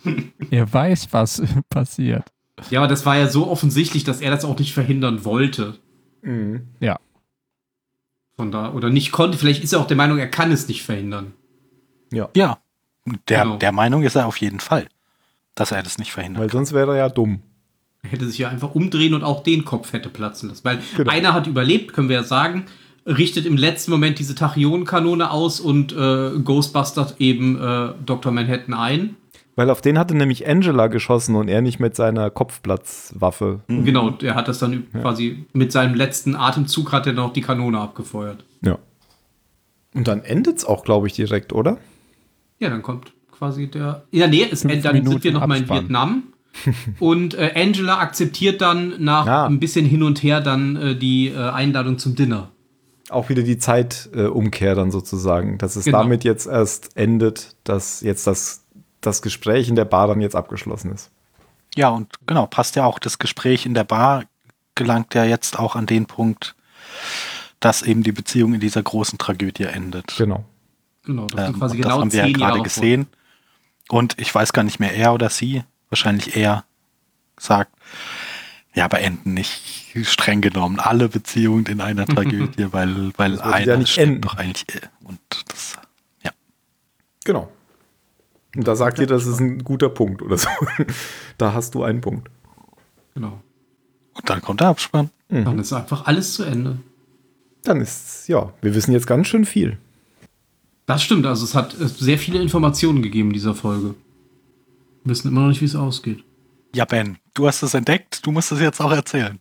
[0.52, 2.26] er weiß, was passiert.
[2.70, 5.76] Ja, aber das war ja so offensichtlich, dass er das auch nicht verhindern wollte.
[6.22, 6.68] Mhm.
[6.80, 7.00] Ja.
[8.36, 9.38] Von da, oder nicht konnte.
[9.38, 11.34] Vielleicht ist er auch der Meinung, er kann es nicht verhindern.
[12.12, 12.30] Ja,
[13.28, 13.58] der, Genau.
[13.58, 14.88] der Meinung ist er auf jeden Fall,
[15.56, 16.42] dass er das nicht verhindert.
[16.44, 17.42] Weil sonst wäre er ja dumm.
[18.04, 20.64] Er hätte sich ja einfach umdrehen und auch den Kopf hätte platzen lassen.
[20.64, 21.12] Weil Genau.
[21.12, 22.66] einer hat überlebt, können wir ja sagen,
[23.06, 28.32] richtet im letzten Moment diese Tachionenkanone aus und äh, Ghostbusters eben äh, Dr.
[28.32, 29.16] Manhattan ein.
[29.56, 33.62] Weil auf den hatte nämlich Angela geschossen und er nicht mit seiner Kopfplatzwaffe.
[33.68, 33.86] Mhm.
[33.86, 37.80] Genau, der hat das dann quasi mit seinem letzten Atemzug hat er noch die Kanone
[37.80, 38.46] abgefeuert.
[38.64, 38.78] Ja.
[39.94, 41.78] Und dann endet es auch, glaube ich, direkt, oder?
[42.60, 44.04] Ja, dann kommt quasi der.
[44.12, 45.70] Ja, nee, es, dann sind Minuten wir noch mal in.
[45.70, 46.24] Vietnam.
[47.00, 49.46] und äh, Angela akzeptiert dann nach Ah.
[49.48, 52.52] ein bisschen hin und her dann äh, die äh, Einladung zum Dinner.
[53.10, 56.00] Auch wieder die Zeitumkehr äh, Umkehr dann sozusagen, dass es Genau.
[56.00, 58.66] damit jetzt erst endet, dass jetzt das,
[59.02, 61.12] das Gespräch in der Bar dann jetzt abgeschlossen ist.
[61.76, 63.00] Ja, und genau, passt ja auch.
[63.00, 64.26] Das Gespräch in der Bar
[64.76, 66.56] gelangt ja jetzt auch an den Punkt,
[67.60, 70.16] dass eben die Beziehung in dieser großen Tragödie endet.
[70.18, 70.46] Genau.
[71.04, 73.08] Genau, das Ähm, quasi und das genau haben wir ja gerade gesehen.
[73.90, 76.64] Und ich weiß gar nicht mehr, er oder sie, wahrscheinlich er,
[77.38, 77.72] sagt,
[78.74, 83.78] ja, aber enden nicht streng genommen alle Beziehungen in einer Tragödie, weil, weil einer ja
[83.78, 84.22] nicht enden.
[84.22, 84.66] doch eigentlich.
[84.76, 85.78] äh, Und das,
[86.24, 86.32] ja.
[87.24, 87.52] Genau.
[88.56, 90.50] Und da sagt ihr, das ist ein guter Punkt oder so.
[91.38, 92.30] da hast du einen Punkt.
[93.14, 93.42] Genau.
[94.14, 95.10] Und dann kommt der Abspann.
[95.30, 96.78] Dann ist einfach alles zu Ende.
[97.64, 99.78] Dann ist, ja, wir wissen jetzt ganz schön viel.
[100.86, 103.96] Das stimmt, also es hat äh, sehr viele Informationen gegeben in dieser Folge.
[105.04, 106.24] Wir wissen immer noch nicht, wie es ausgeht.
[106.76, 109.40] Ja, Ben, du hast es entdeckt, du musst es jetzt auch erzählen.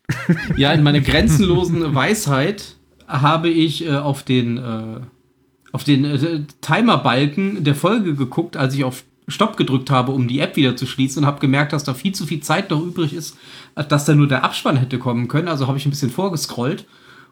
[0.57, 5.01] Ja, in meiner grenzenlosen Weisheit habe ich äh, auf den, äh,
[5.73, 10.41] auf den äh, Timerbalken der Folge geguckt, als ich auf Stopp gedrückt habe, um die
[10.41, 13.15] App wieder zu schließen und habe gemerkt, dass da viel zu viel Zeit noch übrig
[13.15, 13.37] ist,
[13.89, 15.49] dass da nur der Abspann hätte kommen können.
[15.49, 16.87] Also habe ich ein bisschen vorgescrollt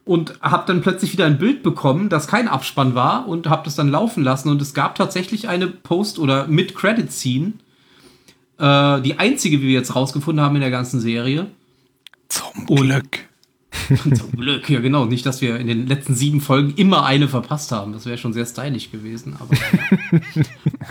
[0.05, 3.75] und habe dann plötzlich wieder ein Bild bekommen, das kein Abspann war und habe das
[3.75, 7.53] dann laufen lassen und es gab tatsächlich eine Post- oder Mid-Credit-Scene,
[8.59, 11.47] äh, die einzige, wie wir jetzt rausgefunden haben in der ganzen Serie.
[12.29, 13.28] Zum Glück.
[14.15, 15.07] Zum Glück, ja genau.
[15.07, 17.93] Nicht, dass wir in den letzten sieben Folgen immer eine verpasst haben.
[17.93, 19.37] Das wäre schon sehr stylisch gewesen.
[19.39, 19.57] Aber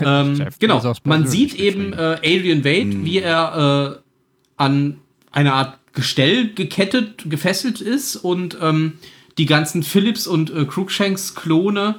[0.00, 4.02] ähm, genau, man sieht eben äh, Adrian Wade, wie er äh,
[4.56, 4.98] an
[5.30, 8.94] eine Art Gestell gekettet, gefesselt ist und ähm,
[9.36, 11.96] die ganzen Phillips und äh, Cruikshanks Klone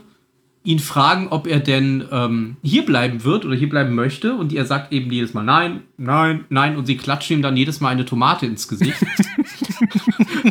[0.70, 4.36] ihn fragen, ob er denn ähm, hier bleiben wird oder hier bleiben möchte.
[4.36, 6.78] Und er sagt eben jedes Mal nein, nein, nein.
[6.78, 8.94] Und sie klatschen ihm dann jedes Mal eine Tomate ins Gesicht.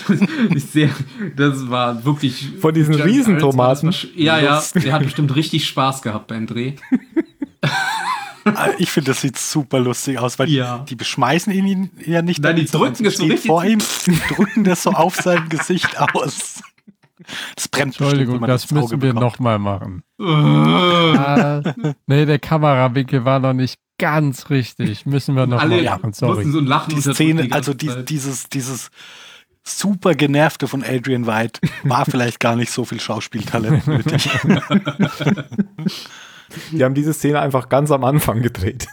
[0.08, 0.20] das,
[0.54, 0.90] ist sehr,
[1.36, 2.48] das war wirklich.
[2.60, 3.90] Von diesen John Riesentomaten?
[3.90, 4.62] Das- Ja, ja.
[4.74, 6.72] Der hat bestimmt richtig Spaß gehabt beim Dreh.
[8.44, 10.78] Ah, Ich finde, das sieht super lustig aus, weil Ja.
[10.78, 12.40] die, die beschmeißen ihn, ihn ja nicht.
[12.42, 15.98] Nein, die drücken es so richtig- vor ihm, die drücken das so auf sein Gesicht
[15.98, 16.62] aus.
[17.56, 20.02] Das brennt bestimmt, Entschuldigung, man das müssen wir nochmal machen.
[20.20, 21.62] Ah,
[22.06, 25.06] nee, der Kamerawinkel war noch nicht ganz richtig.
[25.06, 26.44] Müssen wir nochmal Alle machen, sorry.
[26.44, 28.90] so ein Lachen Die Szene, die also die, dieses, dieses
[29.64, 34.30] super genervte von Adrian White war vielleicht gar nicht so viel Schauspieltalent nötig.
[36.72, 38.88] Die haben diese Szene einfach ganz am Anfang gedreht.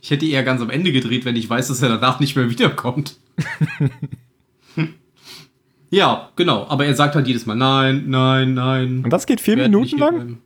[0.00, 2.48] Ich hätte eher ganz am Ende gedreht, wenn ich weiß, dass er danach nicht mehr
[2.48, 3.16] wiederkommt.
[5.92, 6.66] ja, genau.
[6.68, 9.02] Aber er sagt halt jedes Mal nein, nein, nein.
[9.04, 10.38] Und das geht vier Minuten lang?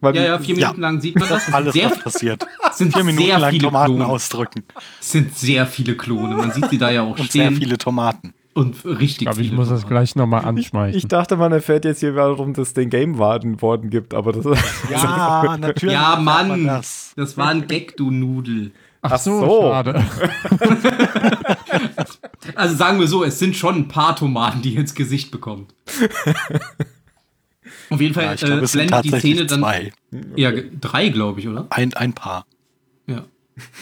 [0.00, 0.68] Weil Ja, ja, vier Ja.
[0.68, 1.48] Minuten lang sieht man das.
[1.48, 2.46] Es Alles, sind sehr, was passiert.
[2.70, 4.06] es sind Vier Minuten sehr lang viele Tomaten Klone.
[4.06, 4.64] ausdrücken.
[5.00, 6.36] Es sind sehr viele Klone.
[6.36, 7.56] Man sieht sie da ja auch Und sehr stehen.
[7.56, 8.32] viele Tomaten.
[8.52, 10.96] Und richtig Ich glaube, ich viele muss das gleich nochmal ich, anschmeißen.
[10.96, 14.44] ich dachte, man erfährt jetzt hier, warum das den Game Warden worden gibt, aber das
[14.90, 15.92] Ja, natürlich.
[15.92, 16.64] Ja, erfährt man Mann.
[16.66, 17.14] Das.
[17.16, 18.70] Das war ein Gag, du Nudel.
[19.06, 19.62] Ach so, so.
[19.70, 20.04] schade.
[22.54, 25.74] Also sagen wir so, es sind schon ein paar Tomaten, die ihr ins Gesicht bekommt.
[27.90, 29.60] Auf jeden Fall Ja, ich glaube, äh, blendet die Szene dann.
[29.60, 29.92] zwei.
[30.36, 31.66] Ja, drei, glaube ich, oder?
[31.70, 32.46] Ein, ein Paar.
[33.06, 33.24] Ja.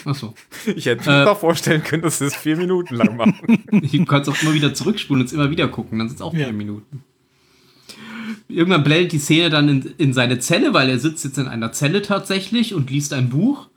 [0.05, 0.33] Achso.
[0.75, 3.63] ich hätte mir Äh, doch vorstellen können, dass sie es vier Minuten lang machen.
[3.91, 6.33] Du kannst auch immer wieder zurückspulen und es immer wieder gucken, dann sind es auch
[6.33, 6.45] Ja.
[6.45, 7.03] vier Minuten.
[8.47, 11.71] Irgendwann blendet die Szene dann in, in seine Zelle, weil er sitzt jetzt in einer
[11.73, 13.67] Zelle tatsächlich und liest ein Buch.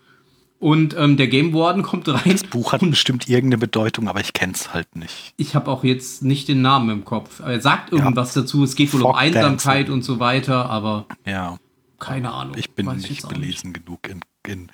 [0.59, 2.22] Und ähm, der Game Warden kommt rein.
[2.24, 5.34] Das Buch hat bestimmt irgendeine Bedeutung, aber ich kenne es halt nicht.
[5.36, 7.40] Ich habe auch jetzt nicht den Namen im Kopf.
[7.42, 8.64] Aber er sagt irgendwas dazu.
[8.64, 9.92] Es geht wohl um Fog Einsamkeit Dancing.
[9.94, 11.59] und so weiter, aber Ja,
[11.98, 12.54] keine Ahnung.
[12.57, 14.70] ich bin Weiß nicht auch belesen genug in, in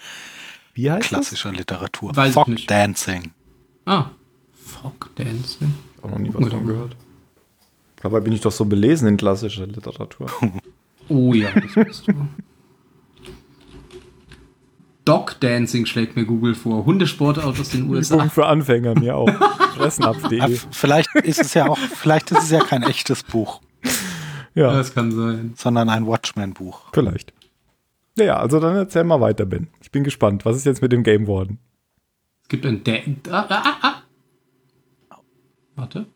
[0.74, 2.14] Wie heißt klassischer Literatur.
[2.14, 2.70] Weiß ich Fog nicht.
[2.70, 3.32] Dancing.
[3.84, 4.06] Ah,
[4.52, 5.74] Fog Dancing.
[5.96, 6.04] das?
[6.04, 6.94] Auch noch nie was von gehört.
[8.02, 10.30] Dabei bin ich doch so belesen in klassischer Literatur.
[11.08, 12.12] Oh ja, das bist du.
[15.04, 16.84] Dog Dancing schlägt mir Google vor.
[16.84, 18.14] Hundesportart aus den USA.
[18.16, 19.28] Übung für Anfänger, mir auch.
[19.76, 20.58] Fressnapf.de.
[20.70, 23.60] Vielleicht ist es ja auch, vielleicht ist es ja kein echtes Buch,
[24.54, 25.54] Ja, Das kann sein.
[25.56, 26.90] sondern ein Watchmen-Buch.
[26.92, 27.32] vielleicht.
[28.16, 29.68] Ja, ja, also dann erzähl mal weiter, Ben.
[29.80, 30.44] Ich bin gespannt.
[30.44, 31.58] Was ist jetzt mit dem Game Warden?
[32.42, 32.92] Es gibt ein Da
[33.30, 34.02] ah, ah, ah,
[35.08, 35.18] ah.
[35.74, 36.06] Warte.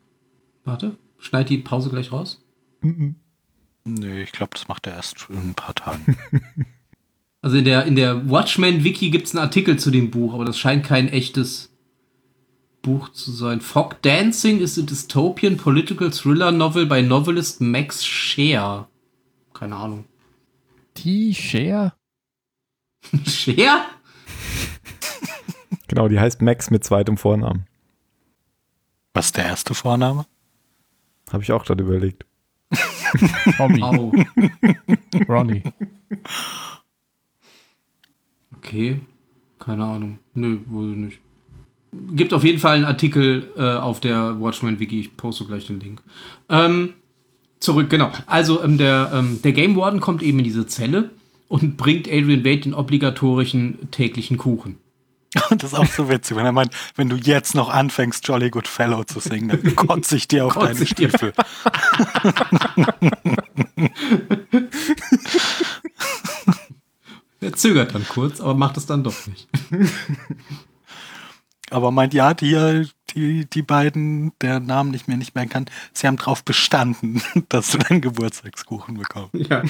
[0.64, 0.96] Warte.
[1.18, 2.44] Schneid die Pause gleich raus.
[2.82, 6.18] Nö, ich glaube, das macht er erst schon in ein paar Tagen.
[7.42, 10.58] Also in der, in der Watchmen-Wiki gibt es einen Artikel zu dem Buch, aber das
[10.58, 11.70] scheint kein echtes
[12.82, 13.60] Buch zu sein.
[13.60, 18.88] Fog Dancing is a dystopian political thriller novel by novelist Max Scheer.
[19.54, 20.04] Keine Ahnung.
[20.96, 21.92] Die Share?
[23.24, 23.84] Scheer?
[25.88, 27.66] Genau, die heißt Max mit zweitem Vornamen.
[29.14, 30.26] Was ist der erste Vorname?
[31.32, 32.26] Habe ich auch gerade überlegt.
[33.56, 34.12] Tommy, Au.
[35.28, 35.62] Ronnie.
[38.66, 39.00] Okay.
[39.58, 40.18] Keine Ahnung.
[40.34, 41.18] Nö, wohl nicht.
[42.10, 45.00] Gibt auf jeden Fall einen Artikel äh, auf der Watchmen-Wiki.
[45.00, 46.02] Ich poste gleich den Link.
[46.48, 46.94] Ähm,
[47.60, 48.10] zurück, genau.
[48.26, 51.10] Also ähm, der, ähm, der Game Warden kommt eben in diese Zelle
[51.48, 54.78] und bringt Adrian Wade den obligatorischen täglichen Kuchen.
[55.48, 58.50] Und das ist auch so witzig, wenn er meint, wenn du jetzt noch anfängst, Jolly
[58.50, 60.86] Good Fellow zu singen, dann kotze ich dir auf Kotze deine.
[60.86, 61.32] Stiefel.
[67.40, 69.48] Er zögert dann kurz, aber macht es dann doch nicht.
[71.70, 76.06] aber meint, ja, die, die, die beiden, der Namen nicht mehr nicht merken kann, sie
[76.06, 79.34] haben drauf bestanden, dass du deinen Geburtstagskuchen bekommst.
[79.34, 79.62] Ja.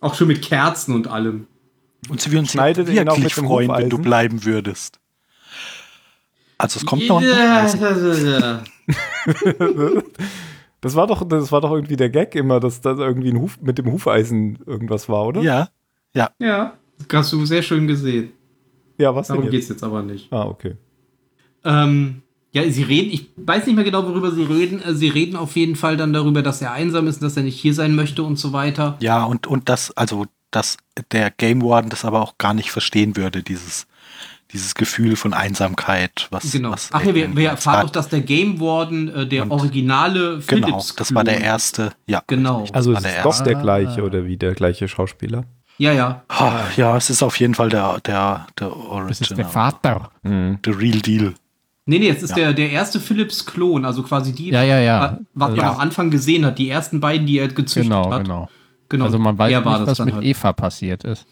[0.00, 1.46] auch schon mit Kerzen und allem.
[2.08, 5.00] Und sie würden sich Schneidet ihn auch wirklich freuen, wenn du bleiben würdest.
[6.58, 8.60] Also es kommt noch ein Hufeisen.
[10.84, 13.58] Das war doch, das war doch irgendwie der Gag immer, dass da irgendwie ein Huf,
[13.62, 15.40] mit dem Hufeisen irgendwas war, oder?
[15.40, 15.68] Ja,
[16.38, 16.74] Ja,
[17.10, 18.32] hast du sehr schön gesehen.
[18.98, 19.52] Ja, was denn Darum jetzt?
[19.52, 20.30] geht's jetzt aber nicht.
[20.32, 20.76] Ah, okay.
[21.64, 22.22] Ähm,
[22.52, 24.80] ja, sie reden, ich weiß nicht mehr genau, worüber sie reden.
[24.82, 27.58] Äh, Sie reden auf jeden Fall dann darüber, dass er einsam ist, dass er nicht
[27.58, 28.96] hier sein möchte und so weiter.
[29.00, 30.76] ja, und, und das, also, dass
[31.10, 33.86] der Game Warden das aber auch gar nicht verstehen würde, dieses,
[34.54, 36.70] dieses Gefühl von Einsamkeit, was, Genau.
[36.72, 37.84] was Ach ja, wir, wir erfahren hat.
[37.86, 41.92] auch, dass der Game Warden äh, der Und- originale Genau, Philips das war der erste,
[42.06, 42.22] ja.
[42.26, 42.64] Genau.
[42.72, 43.44] Also es der ist doch erste.
[43.44, 45.44] der gleiche oder wie der gleiche Schauspieler.
[45.76, 46.22] Ja, ja.
[46.28, 49.44] Ah, ja, es ist auf jeden Fall der, der, der Das ist der Original.
[49.50, 50.10] Vater.
[50.22, 50.58] Mhm.
[50.64, 51.34] The real deal.
[51.86, 52.36] Nee, nee, es ist Ja.
[52.36, 55.04] der, der erste Philips-Klon, also quasi die, Ja, ja, ja.
[55.06, 55.72] äh, was man Ja.
[55.72, 58.22] am Anfang gesehen hat, die ersten beiden, die er gezüchtet Genau, hat.
[58.22, 58.48] genau.
[58.88, 59.04] genau.
[59.04, 60.24] Also man weiß war nicht, das was mit halt.
[60.24, 61.26] Eva passiert ist.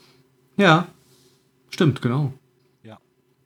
[0.56, 0.86] Ja,
[1.70, 2.32] stimmt, genau.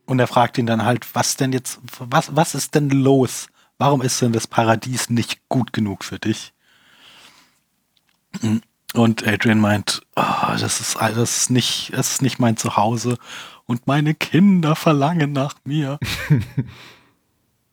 [0.07, 3.49] Und er fragt ihn dann halt, was denn jetzt, was, was ist denn los?
[3.79, 6.53] Warum ist denn das Paradies nicht gut genug für dich?
[8.95, 13.19] Und Adrian meint, "Ah, das ist, das ist nicht, das ist nicht mein Zuhause
[13.67, 15.99] und meine Kinder verlangen nach mir.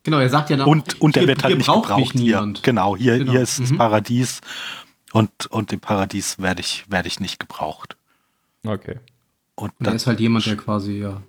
[0.05, 2.53] Genau, er sagt ja dann, Und, und er wird halt nicht braucht gebraucht hier.
[2.61, 3.31] Genau, hier, Genau.
[3.31, 3.77] hier ist das Mhm.
[3.77, 4.41] Paradies
[5.13, 7.95] und, und im Paradies werde ich, werde ich nicht gebraucht.
[8.65, 8.99] Okay.
[9.55, 11.21] Und Und dann, ist halt jemand, der quasi, ja.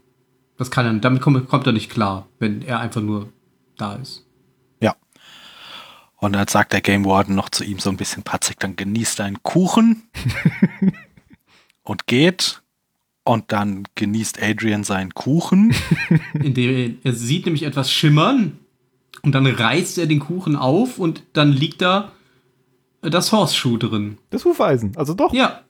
[0.57, 3.29] Das kann er, damit kommt, kommt er nicht klar, wenn er einfach nur
[3.77, 4.25] da ist.
[4.81, 4.95] ja.
[6.19, 9.21] Und dann sagt der Game Warden noch zu ihm so ein bisschen patzig, dann genießt
[9.21, 10.05] einen Kuchen
[11.83, 12.61] und geht.
[13.27, 15.75] Und dann genießt Adrian seinen Kuchen.
[16.35, 18.59] Indem er, er sieht nämlich etwas schimmern
[19.23, 22.13] und dann reißt er den Kuchen auf und dann liegt da
[23.01, 24.19] das Horseshoe drin.
[24.29, 25.33] Das Hufeisen, also doch.
[25.33, 25.63] Ja.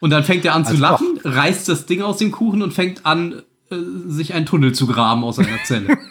[0.00, 2.72] Und dann fängt er an zu Also lachen, reißt das Ding aus dem Kuchen und
[2.72, 5.96] fängt an, äh, sich einen Tunnel zu graben aus seiner Zelle.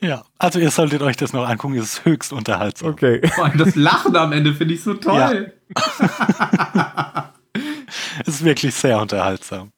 [0.00, 0.24] ja.
[0.38, 2.90] Also ihr solltet euch das noch angucken, es ist höchst unterhaltsam.
[2.90, 3.26] Okay.
[3.28, 5.52] Vor allem das Lachen am Ende finde ich so toll.
[8.26, 9.72] Es ist wirklich sehr unterhaltsam.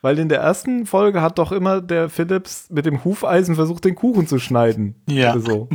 [0.00, 3.96] Weil in der ersten Folge hat doch immer der Philips mit dem Hufeisen versucht, den
[3.96, 4.94] Kuchen zu schneiden.
[5.08, 5.34] Ja.
[5.34, 5.68] Oder So.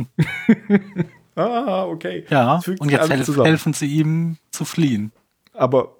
[1.36, 2.24] ah, okay.
[2.30, 3.46] Ja, und jetzt alles helf, zusammen.
[3.46, 5.12] helfen sie ihm zu fliehen.
[5.52, 5.96] Aber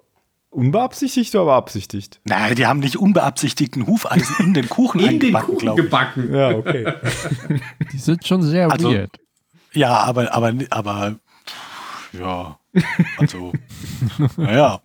[0.55, 2.19] unbeabsichtigt oder beabsichtigt?
[2.23, 5.85] Nein, die haben nicht unbeabsichtigten Hufeisen in den Kuchen In den eingebacken, Kuchen glaube ich.
[5.85, 6.33] gebacken.
[6.33, 6.93] Ja, okay.
[7.91, 9.11] Die sind schon sehr Also- weird.
[9.73, 11.15] Ja, aber, aber, aber,
[12.13, 12.57] ja,
[13.17, 13.51] also,
[14.37, 14.79] naja.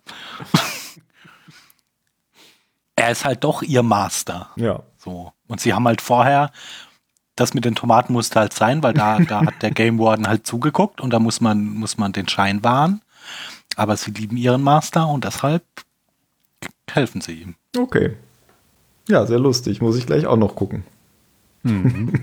[2.95, 4.49] Er ist halt doch ihr Master.
[4.57, 4.83] ja.
[4.97, 5.31] So.
[5.47, 6.51] Und sie haben halt vorher,
[7.35, 10.45] das mit den Tomaten musste halt sein, weil da, da hat der Game Warden halt
[10.45, 13.01] zugeguckt und da muss man, muss man den Schein wahren.
[13.75, 15.63] Aber sie lieben ihren Master und deshalb
[16.89, 17.55] helfen sie ihm.
[17.77, 18.17] Okay.
[19.07, 19.81] Ja, sehr lustig.
[19.81, 20.83] Muss ich gleich auch noch gucken.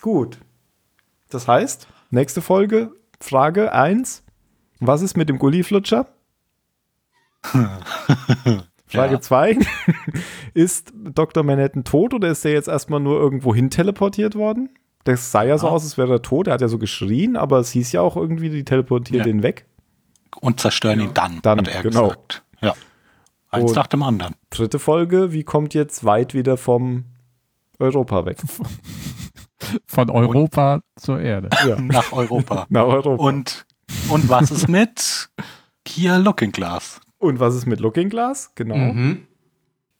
[0.00, 0.38] Gut.
[1.30, 4.22] Das heißt, nächste Folge, Frage 1.
[4.78, 6.06] Was ist mit dem Gulliflutscher?
[8.86, 9.20] Frage Ja.
[9.20, 9.58] 2.
[10.54, 11.42] ist Dr.
[11.42, 14.70] Manhattan tot oder ist er jetzt erstmal nur irgendwo hin teleportiert worden?
[15.06, 15.72] Das sah ja so Ja.
[15.72, 16.46] aus, als wäre er tot.
[16.48, 19.30] Er hat ja so geschrien, aber es hieß ja auch irgendwie, die teleportiert Ja.
[19.32, 19.66] ihn weg.
[20.40, 22.08] Und zerstören ihn dann, Dann, hat er genau.
[22.08, 22.42] gesagt.
[22.60, 22.74] Ja.
[23.50, 24.34] Eins Und- nach dem anderen.
[24.50, 27.04] Dritte Folge, wie kommt jetzt weit wieder vom
[27.78, 28.38] Europa weg?
[29.86, 31.48] Von Europa zur Erde.
[31.66, 31.76] Ja.
[31.80, 32.66] Nach Europa.
[32.70, 33.22] Nach Europa.
[33.22, 33.66] Und,
[34.10, 35.28] und was ist mit
[35.84, 37.00] Kia Looking Glass?
[37.18, 38.52] Und was ist mit Looking Glass?
[38.54, 38.76] Genau.
[38.76, 39.26] Mhm.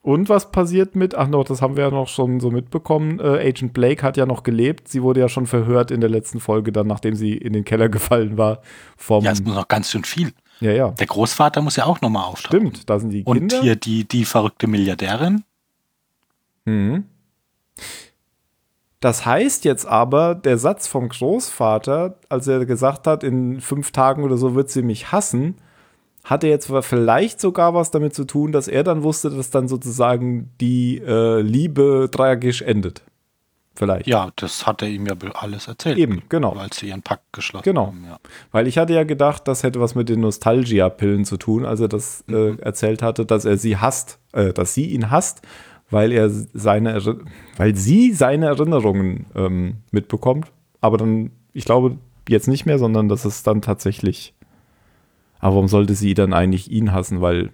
[0.07, 3.49] Und was passiert mit, ach noch, das haben wir ja noch schon so mitbekommen, äh,
[3.49, 4.87] Agent Blake hat ja noch gelebt.
[4.87, 7.89] Sie wurde ja schon verhört in der letzten Folge, dann nachdem sie in den Keller
[7.99, 8.61] gefallen war.
[8.97, 10.33] Vom, Ja, es muss noch ganz schön viel.
[10.61, 10.91] ja, ja.
[10.93, 12.69] Der Großvater muss ja auch nochmal auftauchen.
[12.69, 13.61] Stimmt, da sind die Und Kinder.
[13.63, 15.43] hier die, die verrückte Milliardärin.
[16.67, 17.07] Mhm.
[19.01, 24.23] Das heißt jetzt aber, der Satz vom Großvater, als er gesagt hat, in fünf Tagen
[24.23, 25.57] oder so wird sie mich hassen,
[26.27, 30.51] hatte jetzt vielleicht sogar was damit zu tun, dass er dann wusste, dass dann sozusagen
[30.61, 33.03] die äh, Liebe tragisch endet.
[33.77, 34.07] Vielleicht.
[34.07, 35.99] Ja, das hat er ihm ja alles erzählt.
[35.99, 36.53] Eben, genau.
[36.55, 37.89] Als sie ihren Pakt geschlossen Genau.
[37.89, 38.05] haben.
[38.09, 38.19] Ja.
[38.51, 41.89] Weil ich hatte ja gedacht, das hätte was mit den Nostalgia-Pillen zu tun, als er
[41.89, 45.43] das äh, erzählt hatte, dass er sie hasst, äh, dass sie ihn hasst,
[45.91, 47.01] weil er seine,
[47.59, 50.47] weil sie seine Erinnerungen ähm, mitbekommt.
[50.81, 51.99] Aber dann, ich glaube
[52.29, 54.35] jetzt nicht mehr, sondern dass es dann tatsächlich.
[55.47, 57.21] Aber warum sollte sie dann eigentlich ihn hassen?
[57.21, 57.53] Weil,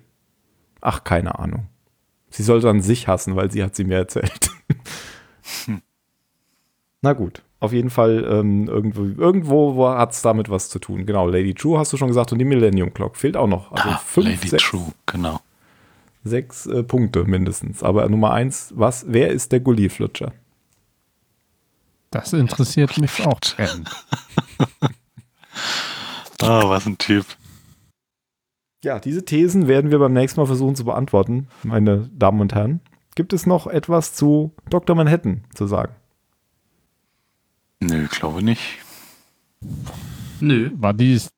[0.80, 1.66] ach, keine Ahnung.
[2.30, 4.50] Sie sollte dann sich hassen, weil sie hat sie mir erzählt.
[7.02, 11.04] Na gut, auf jeden Fall ähm, irgendwo, irgendwo hat es damit was zu tun.
[11.04, 13.70] Genau, Lady True hast du schon gesagt und die Millennium Clock fehlt auch noch.
[13.72, 15.40] Also Ah, fünf, Lady sechs, True, genau.
[16.24, 17.82] sechs äh, Punkte mindestens.
[17.82, 20.32] Aber Nummer eins, was, wer ist der Gully-Flutscher?
[22.10, 23.90] Das interessiert mich auch brennend.
[26.44, 27.24] Oh, was ein Typ.
[28.84, 32.80] Ja, diese Thesen werden wir beim nächsten Mal versuchen zu beantworten, meine Damen und Herren.
[33.14, 34.96] Gibt es noch etwas zu Dr.
[34.96, 35.94] Manhattan zu sagen?
[37.80, 38.78] Nö, glaube nicht.
[40.40, 40.70] Nö.
[40.74, 41.28] War dieses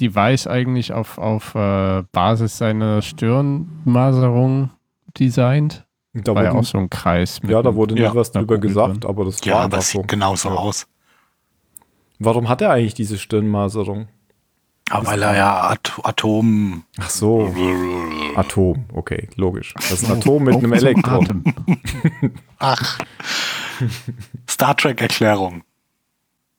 [0.00, 4.70] Device eigentlich auf, auf äh, Basis seiner Stirnmaserung
[5.18, 5.84] designt?
[6.14, 7.42] Da War ja auch so ein Kreis.
[7.42, 9.10] mit ja, da wurde nie Ja, was drüber gesagt, drin.
[9.10, 10.00] aber das Ja, war aber einfach es so.
[10.00, 10.54] sieht genauso Ja.
[10.56, 10.86] aus.
[12.18, 14.08] Warum hat er eigentlich diese Stirnmaserung?
[14.90, 16.84] Aber weil er ja At Atom.
[16.98, 17.54] Ach so,
[18.36, 19.74] Atom, okay, logisch.
[19.74, 21.44] Das ist ein Atom mit einem Elektron.
[22.58, 22.98] Ach.
[24.48, 25.62] Star Trek-Erklärung.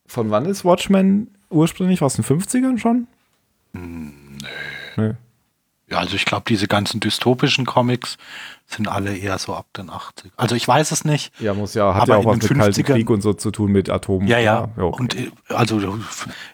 [0.07, 2.01] Von wann ist Watchmen ursprünglich?
[2.01, 3.07] Aus den 50ern schon?
[3.73, 5.13] Nee.
[5.89, 8.17] Ja, also ich glaube, diese ganzen dystopischen Comics
[8.73, 10.31] sind alle eher so ab den 80.
[10.35, 11.31] Also ich weiß es nicht.
[11.39, 13.71] Ja, muss ja, hat ja auch was mit Kalten 50ern Krieg und so zu tun
[13.71, 14.27] mit Atomen.
[14.27, 14.69] Ja, ja.
[14.77, 15.01] okay.
[15.01, 15.79] Und äh, also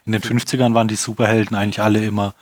[0.05, 2.33] in den 50ern waren die Superhelden eigentlich alle immer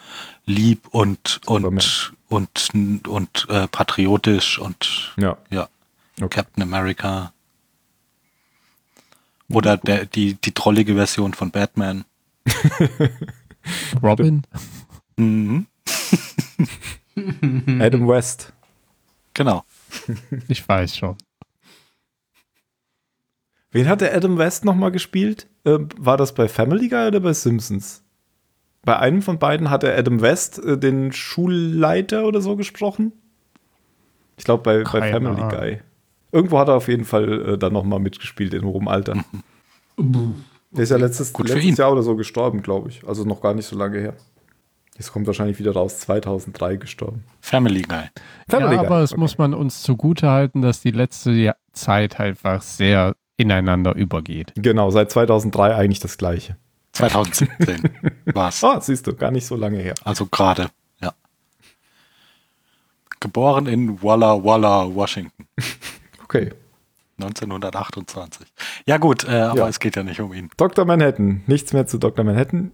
[0.45, 5.37] lieb und und und und äh, patriotisch und ja.
[5.49, 5.67] ja,
[6.21, 6.41] Okay.
[6.41, 7.31] Captain America.
[9.49, 12.05] Oder der, die, die trollige Version von Batman.
[14.03, 14.43] Robin?
[15.15, 15.67] Mhm.
[17.79, 18.53] Adam West.
[19.37, 19.63] Genau.
[20.49, 21.15] Ich weiß schon.
[23.71, 25.47] Wen hat der Adam West nochmal gespielt?
[25.63, 28.03] Ähm, war das bei Family Guy oder bei Simpsons?
[28.83, 33.11] Bei einem von beiden hat der Adam West äh, den Schulleiter oder so gesprochen.
[34.37, 35.49] Ich glaube bei, bei Family Ahnung.
[35.49, 35.81] Guy.
[36.31, 39.23] Irgendwo hat er auf jeden Fall äh, dann nochmal mitgespielt in hohem Alter.
[39.97, 41.77] Der ist ja letztes, letztes.
[41.77, 43.07] Jahr oder so gestorben, glaube ich.
[43.07, 44.13] Also noch gar nicht so lange her.
[44.97, 47.23] Jetzt kommt wahrscheinlich wieder raus, 2003 gestorben.
[47.39, 48.05] Family Guy.
[48.49, 48.85] Family ja, Guy.
[48.87, 49.19] aber es Okay.
[49.21, 54.53] muss man uns zugute halten, dass die letzte Zeit einfach sehr ineinander übergeht.
[54.55, 56.57] Genau, seit 2003 eigentlich das gleiche.
[56.93, 57.83] 2017
[58.33, 58.63] war's.
[58.63, 59.93] Ah, siehst du, gar nicht so lange her.
[60.03, 60.69] Also gerade,
[60.99, 61.13] ja.
[63.19, 65.47] Geboren in Walla Walla, Washington.
[66.23, 66.51] Okay.
[67.21, 68.45] 1928.
[68.85, 69.67] Ja gut, äh, aber Ja.
[69.69, 70.49] es geht ja nicht um ihn.
[70.57, 70.83] Dr.
[70.83, 71.41] Manhattan.
[71.47, 72.25] Nichts mehr zu Dr.
[72.25, 72.71] Manhattan.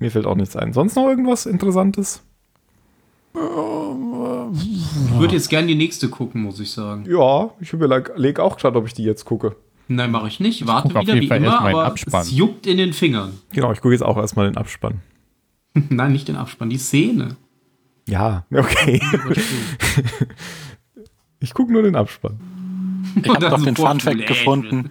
[0.00, 0.72] Mir fällt auch nichts ein.
[0.72, 2.22] Sonst noch irgendwas Interessantes?
[3.34, 7.04] Ich würde jetzt gerne die nächste gucken, muss ich sagen.
[7.08, 9.54] Ja, ich überlege auch gerade, ob ich die jetzt gucke.
[9.86, 10.66] Nein, mache ich nicht.
[10.66, 12.22] Warte auf wieder wie Fall immer, aber Abspann.
[12.22, 13.38] es juckt in den Fingern.
[13.52, 15.00] Genau, ich gucke jetzt auch erstmal den Abspann.
[15.88, 17.36] Nein, nicht den Abspann, die Szene.
[18.08, 19.00] Ja, okay.
[21.40, 22.38] Ich gucke nur den Abspann.
[23.16, 24.38] Ich habe dann doch den sofort Fun Fact Lächeln.
[24.38, 24.90] gefunden,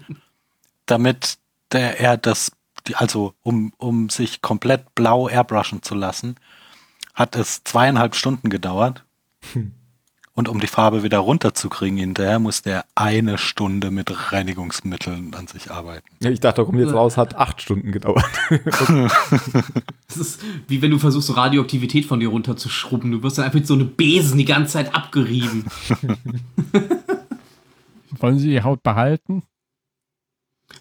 [0.86, 1.38] damit
[1.72, 2.52] der, er das,
[2.88, 6.36] die, also um, um sich komplett blau airbrushen zu lassen,
[7.14, 9.04] hat es zweieinhalb Stunden gedauert.
[10.40, 15.70] Und um die Farbe wieder runterzukriegen hinterher, muss der eine Stunde mit Reinigungsmitteln an sich
[15.70, 16.08] arbeiten.
[16.22, 18.24] Ja, ich dachte, da kommt jetzt raus, hat acht Stunden gedauert.
[20.08, 23.12] Das ist wie wenn du versuchst, Radioaktivität von dir runterzuschrubben.
[23.12, 25.66] Du wirst dann einfach mit so eine Besen die ganze Zeit abgerieben.
[28.12, 29.44] Wollen Sie die Haut behalten?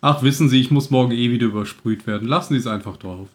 [0.00, 2.28] Ach, wissen Sie, ich muss morgen eh wieder übersprüht werden.
[2.28, 3.28] Lassen Sie es einfach drauf.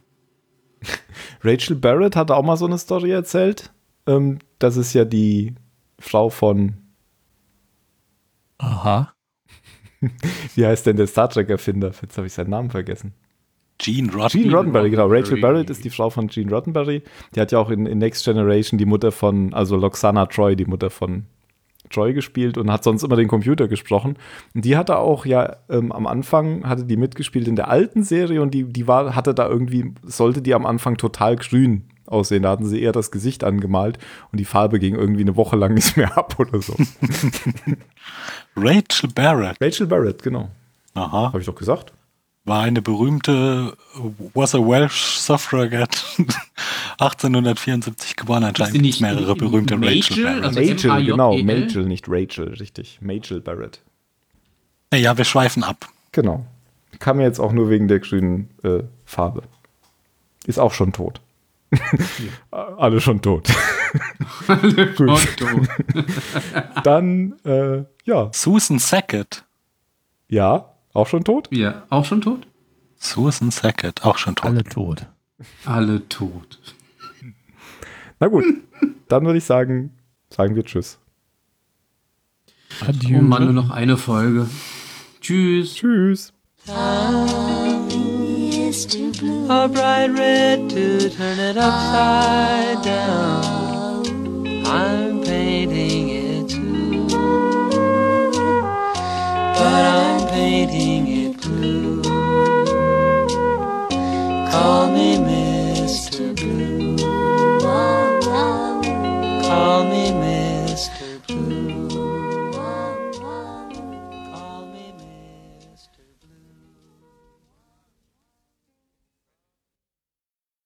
[1.43, 3.71] Rachel Barrett hatte auch mal so eine Story erzählt.
[4.07, 5.55] Ähm, das ist ja die
[5.99, 6.73] Frau von,
[8.57, 9.13] Aha.
[10.55, 11.91] wie heißt denn der Star Trek-Erfinder?
[12.01, 13.13] Jetzt habe ich seinen Namen vergessen.
[13.77, 14.43] Gene Roddenberry.
[14.43, 15.07] Gene Roddenberry, genau.
[15.07, 15.41] Rachel.
[15.41, 17.03] Barrett ist die Frau von Gene Roddenberry.
[17.35, 20.65] Die hat ja auch in, in Next Generation die Mutter von, also Loxana Troy, die
[20.65, 21.25] Mutter von
[21.89, 24.17] Troy gespielt und hat sonst immer den Computer gesprochen.
[24.53, 28.41] Und die hatte auch ja ähm, am Anfang, hatte die mitgespielt in der alten Serie
[28.41, 32.43] und die, die war, hatte da irgendwie, sollte die am Anfang total grün aussehen.
[32.43, 33.97] Da hatten sie eher das Gesicht angemalt
[34.31, 36.75] und die Farbe ging irgendwie eine Woche lang nicht mehr ab oder so.
[38.55, 39.57] Rachel Barrett.
[39.61, 40.49] Rachel Barrett, genau.
[40.93, 41.27] Aha.
[41.27, 41.93] Habe ich doch gesagt.
[42.45, 43.77] War eine berühmte,
[44.33, 45.99] was a Welsh Suffragette,
[46.99, 48.43] 1874 geboren.
[48.43, 49.75] Anscheinend sie gibt es nicht mehrere berühmte?
[49.75, 50.43] Rachel Barrett.
[50.43, 51.05] Also M-A-J-E-L?
[51.05, 51.37] genau.
[51.37, 52.99] Majel, nicht Rachel, richtig.
[53.01, 53.81] Majel Barrett.
[54.93, 55.87] Ja, wir schweifen ab.
[56.11, 56.45] Genau.
[56.99, 59.43] Kam mir jetzt auch nur wegen der grünen äh, Farbe.
[60.45, 61.21] Ist auch schon tot.
[62.51, 63.49] Alle schon tot.
[64.47, 65.47] Otto.
[66.83, 68.29] Dann, äh, ja.
[68.31, 69.43] Susan Sackett.
[70.27, 71.49] Ja, auch schon tot?
[71.51, 72.47] Ja, auch schon tot?
[72.95, 74.49] Susan Sackett, auch schon tot.
[74.49, 75.07] Alle tot.
[75.65, 76.59] Alle tot.
[78.19, 78.45] Na gut,
[79.09, 79.91] dann würde ich sagen,
[80.29, 80.99] sagen wir Tschüss.
[82.81, 83.19] Adieu.
[83.19, 84.49] Oh Mann, nur noch eine Folge.
[85.21, 85.75] Tschüss.
[85.75, 86.33] Tschüss.
[89.49, 94.03] A bright red to turn it upside down.
[94.65, 95.12] I'm
[104.63, 105.12] Call me